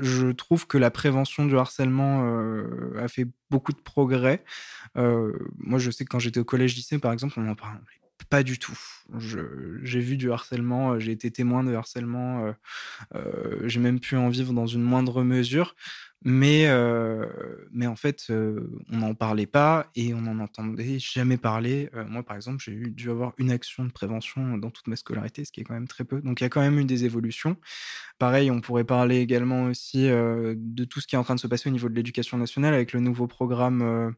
[0.00, 4.44] je trouve que la prévention du harcèlement euh, a fait beaucoup de progrès.
[4.96, 7.78] Euh, moi, je sais que quand j'étais au collège-lycée, par exemple, on n'en parlait
[8.30, 8.78] pas du tout.
[9.82, 12.52] J'ai vu du harcèlement, euh, j'ai été témoin de harcèlement,
[13.64, 15.76] j'ai même pu en vivre dans une moindre mesure.
[16.24, 16.66] Mais,
[17.72, 21.90] mais en fait, on n'en parlait pas et on n'en entendait jamais parler.
[22.08, 25.52] moi, par exemple, j'ai dû avoir une action de prévention dans toute ma scolarité, ce
[25.52, 26.20] qui est quand même très peu.
[26.20, 27.56] Donc, il y a quand même eu des évolutions.
[28.18, 31.46] Pareil, on pourrait parler également aussi de tout ce qui est en train de se
[31.46, 34.14] passer au niveau de l'éducation nationale avec le nouveau programme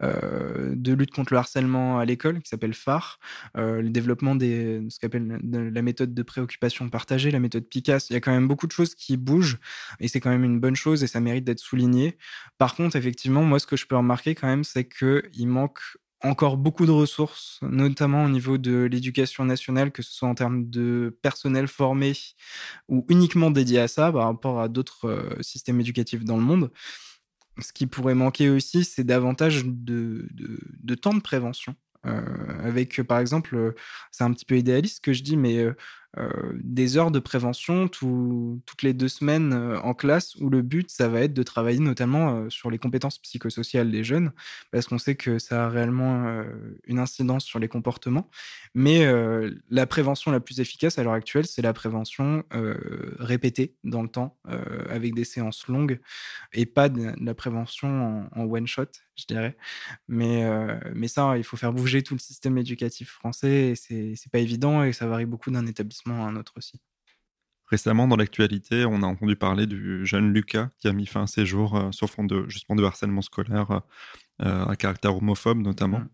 [0.00, 3.18] de lutte contre le harcèlement à l'école qui s'appelle phare,
[3.56, 8.06] le développement de ce qu'appelle la méthode de préoccupation partagée, la méthode PICAS.
[8.10, 9.58] Il y a quand même beaucoup de choses qui bougent
[9.98, 12.18] et c'est quand même une bonne chose et ça mérite d'être souligné.
[12.58, 15.80] Par contre, effectivement, moi, ce que je peux remarquer quand même, c'est qu'il manque
[16.22, 20.68] encore beaucoup de ressources, notamment au niveau de l'éducation nationale, que ce soit en termes
[20.70, 22.12] de personnel formé
[22.88, 26.70] ou uniquement dédié à ça par rapport à d'autres euh, systèmes éducatifs dans le monde.
[27.60, 31.74] Ce qui pourrait manquer aussi, c'est davantage de, de, temps de prévention.
[32.06, 32.20] Euh,
[32.64, 33.74] avec, par exemple,
[34.10, 35.74] c'est un petit peu idéaliste ce que je dis, mais euh,
[36.54, 41.08] des heures de prévention toutes les deux semaines euh, en classe où le but, ça
[41.08, 44.32] va être de travailler notamment euh, sur les compétences psychosociales des jeunes,
[44.70, 46.42] parce qu'on sait que ça a réellement
[46.86, 48.28] une incidence sur les comportements.
[48.74, 49.06] Mais
[49.70, 52.44] la prévention la plus efficace à l'heure actuelle, c'est la prévention
[53.18, 54.36] répétée dans le temps,
[54.88, 56.00] avec des séances longues,
[56.52, 58.86] et pas de, la prévention en, one-shot,
[59.16, 59.56] je dirais.
[60.08, 60.44] Mais,
[60.94, 64.82] mais ça, il faut faire bouger tout le système éducatif français, et c'est pas évident,
[64.82, 66.80] et ça varie beaucoup d'un établissement un autre aussi.
[67.66, 71.26] Récemment, dans l'actualité, on a entendu parler du jeune Lucas qui a mis fin à
[71.26, 73.80] ses jours euh, sur fond de, justement de harcèlement scolaire
[74.42, 76.00] euh, à caractère homophobe notamment.
[76.00, 76.08] Mmh.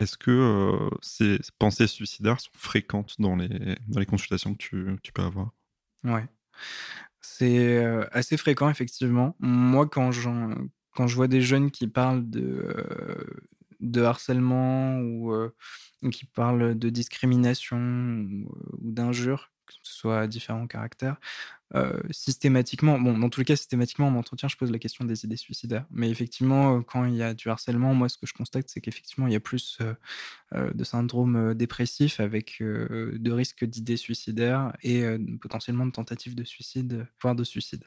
[0.00, 4.86] Est-ce que euh, ces pensées suicidaires sont fréquentes dans les, dans les consultations que tu,
[5.02, 5.52] tu peux avoir?
[6.04, 6.26] Ouais,
[7.22, 9.36] c'est assez fréquent effectivement.
[9.38, 10.10] Moi, quand,
[10.94, 13.42] quand je vois des jeunes qui parlent de,
[13.80, 15.32] de harcèlement ou
[16.10, 21.20] qui parlent de discrimination ou, d'injures, que ce soit à différents caractères,
[22.10, 25.36] systématiquement, bon, dans tous les cas, systématiquement, en entretien, je pose la question des idées
[25.36, 25.86] suicidaires.
[25.90, 29.28] Mais effectivement, quand il y a du harcèlement, moi, ce que je constate, c'est qu'effectivement,
[29.28, 29.78] il y a plus
[30.52, 35.04] de syndrome dépressif avec de risques d'idées suicidaires et
[35.40, 37.84] potentiellement de tentatives de suicide, voire de suicide.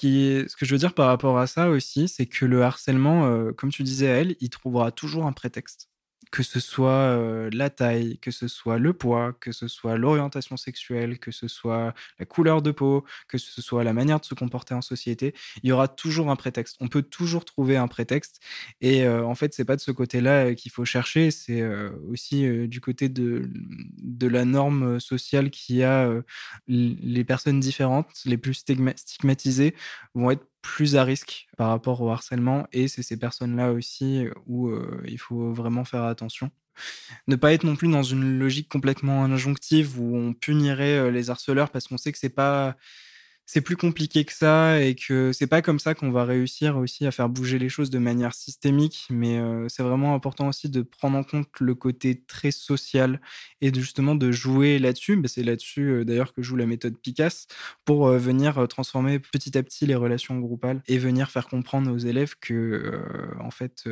[0.00, 3.70] Ce, que je veux dire par rapport à ça aussi, c'est que le harcèlement, comme
[3.70, 5.88] tu disais à elle, il trouvera toujours un prétexte
[6.34, 7.16] que ce soit
[7.52, 11.94] la taille, que ce soit le poids, que ce soit l'orientation sexuelle, que ce soit
[12.18, 15.32] la couleur de peau, que ce soit la manière de se comporter en société,
[15.62, 16.76] il y aura toujours un prétexte.
[16.80, 18.40] On peut toujours trouver un prétexte.
[18.80, 21.62] Et en fait, c'est pas de ce côté-là qu'il faut chercher, c'est
[22.10, 23.48] aussi du côté de,
[24.02, 26.10] de la norme sociale qui a
[26.66, 29.76] les personnes différentes, les plus stigmatisées,
[30.14, 34.72] vont être plus à risque par rapport au harcèlement et c'est ces personnes-là aussi où
[35.06, 36.50] il faut vraiment faire attention.
[37.28, 41.70] Ne pas être non plus dans une logique complètement injonctive où on punirait les harceleurs
[41.70, 42.76] parce qu'on sait que c'est pas
[43.46, 47.06] c'est plus compliqué que ça et que c'est pas comme ça qu'on va réussir aussi
[47.06, 49.06] à faire bouger les choses de manière systémique.
[49.10, 49.38] Mais
[49.68, 53.20] c'est vraiment important aussi de prendre en compte le côté très social
[53.60, 55.20] et justement de jouer là-dessus.
[55.26, 57.46] c'est là-dessus d'ailleurs que joue la méthode Picasso
[57.84, 62.34] pour venir transformer petit à petit les relations groupales et venir faire comprendre aux élèves
[62.40, 63.00] que
[63.40, 63.88] en fait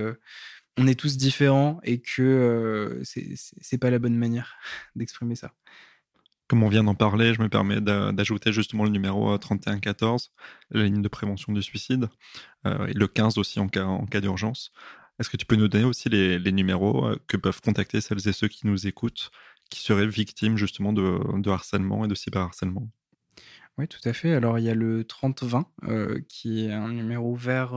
[0.79, 4.57] on est tous différents et que c'est pas la bonne manière
[4.97, 5.53] d'exprimer ça.
[6.61, 10.33] On vient d'en parler, je me permets d'ajouter justement le numéro 3114,
[10.75, 12.09] euh, la ligne de prévention du suicide,
[12.67, 14.71] euh, et le 15 aussi en cas, en cas d'urgence.
[15.19, 18.33] Est-ce que tu peux nous donner aussi les, numéros euh, que peuvent contacter celles et
[18.33, 19.31] ceux qui nous écoutent,
[19.71, 22.87] qui seraient victimes justement de, de harcèlement et de cyberharcèlement?
[23.79, 24.35] Oui, tout à fait.
[24.35, 25.67] Alors, il y a le 3020,
[26.29, 27.73] qui est un numéro vert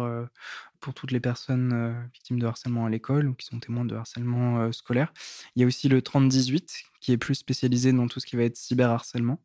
[0.85, 4.71] pour toutes les personnes victimes de harcèlement à l'école ou qui sont témoins de harcèlement
[4.71, 5.11] scolaire.
[5.55, 8.43] Il y a aussi le 3018, qui est plus spécialisé dans tout ce qui va
[8.43, 9.39] être cyberharcèlement.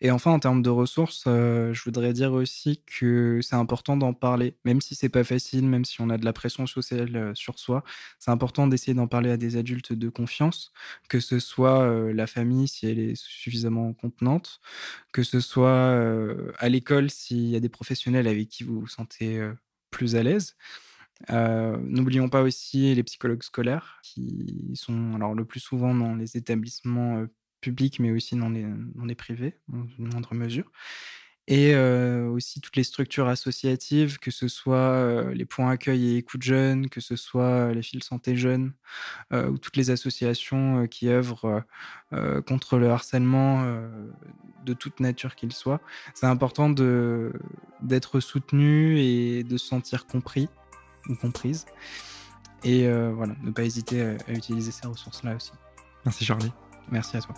[0.00, 4.12] Et enfin, en termes de ressources, euh, je voudrais dire aussi que c'est important d'en
[4.12, 7.34] parler, même si c'est pas facile, même si on a de la pression sociale euh,
[7.34, 7.84] sur soi.
[8.18, 10.72] C'est important d'essayer d'en parler à des adultes de confiance,
[11.08, 14.60] que ce soit euh, la famille si elle est suffisamment contenante,
[15.12, 15.64] que ce soit
[16.58, 19.40] à l'école s'il y a des professionnels avec qui vous vous sentez
[19.94, 20.56] plus à l'aise.
[21.30, 27.24] N'oublions pas aussi les psychologues scolaires qui sont alors le plus souvent dans les établissements
[27.60, 30.70] publics, mais aussi dans les, dans les privés, dans une moindre mesure.
[31.46, 36.88] Et aussi toutes les structures associatives, que ce soit les points accueil et écoute jeunes,
[36.88, 38.72] que ce soit les fils santé jeunes,
[39.32, 41.62] ou toutes les associations qui œuvrent
[42.46, 43.62] contre le harcèlement
[44.64, 45.82] de toute nature qu'il soit.
[46.14, 46.70] C'est important
[47.82, 50.48] d'être soutenu et de se sentir compris
[51.10, 51.66] ou comprise.
[52.62, 55.52] Et voilà, ne pas hésiter à utiliser ces ressources-là aussi.
[56.06, 56.52] Merci Charlie.
[56.90, 57.34] Merci à toi.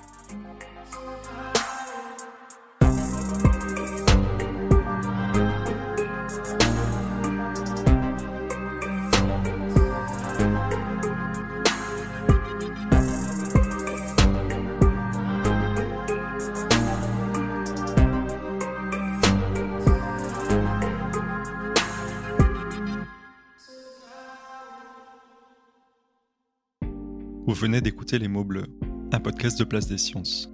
[27.56, 28.66] Venez d'écouter les mots bleus
[29.12, 30.52] un podcast de Place des Sciences.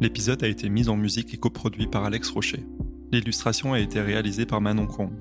[0.00, 2.64] L'épisode a été mis en musique et coproduit par Alex Rocher.
[3.10, 5.16] L'illustration a été réalisée par Manon Combe.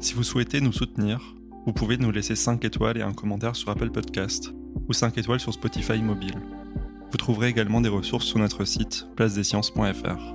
[0.00, 1.36] Si vous souhaitez nous soutenir,
[1.66, 4.52] Vous pouvez nous laisser 5 étoiles et un commentaire sur Apple Podcast
[4.88, 6.40] ou 5 étoiles sur Spotify mobile.
[7.10, 10.34] Vous trouverez également des ressources sur notre site placedesciences.fr.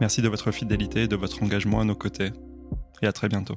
[0.00, 2.30] Merci de votre fidélité et de votre engagement à nos côtés,
[3.02, 3.56] et à très bientôt.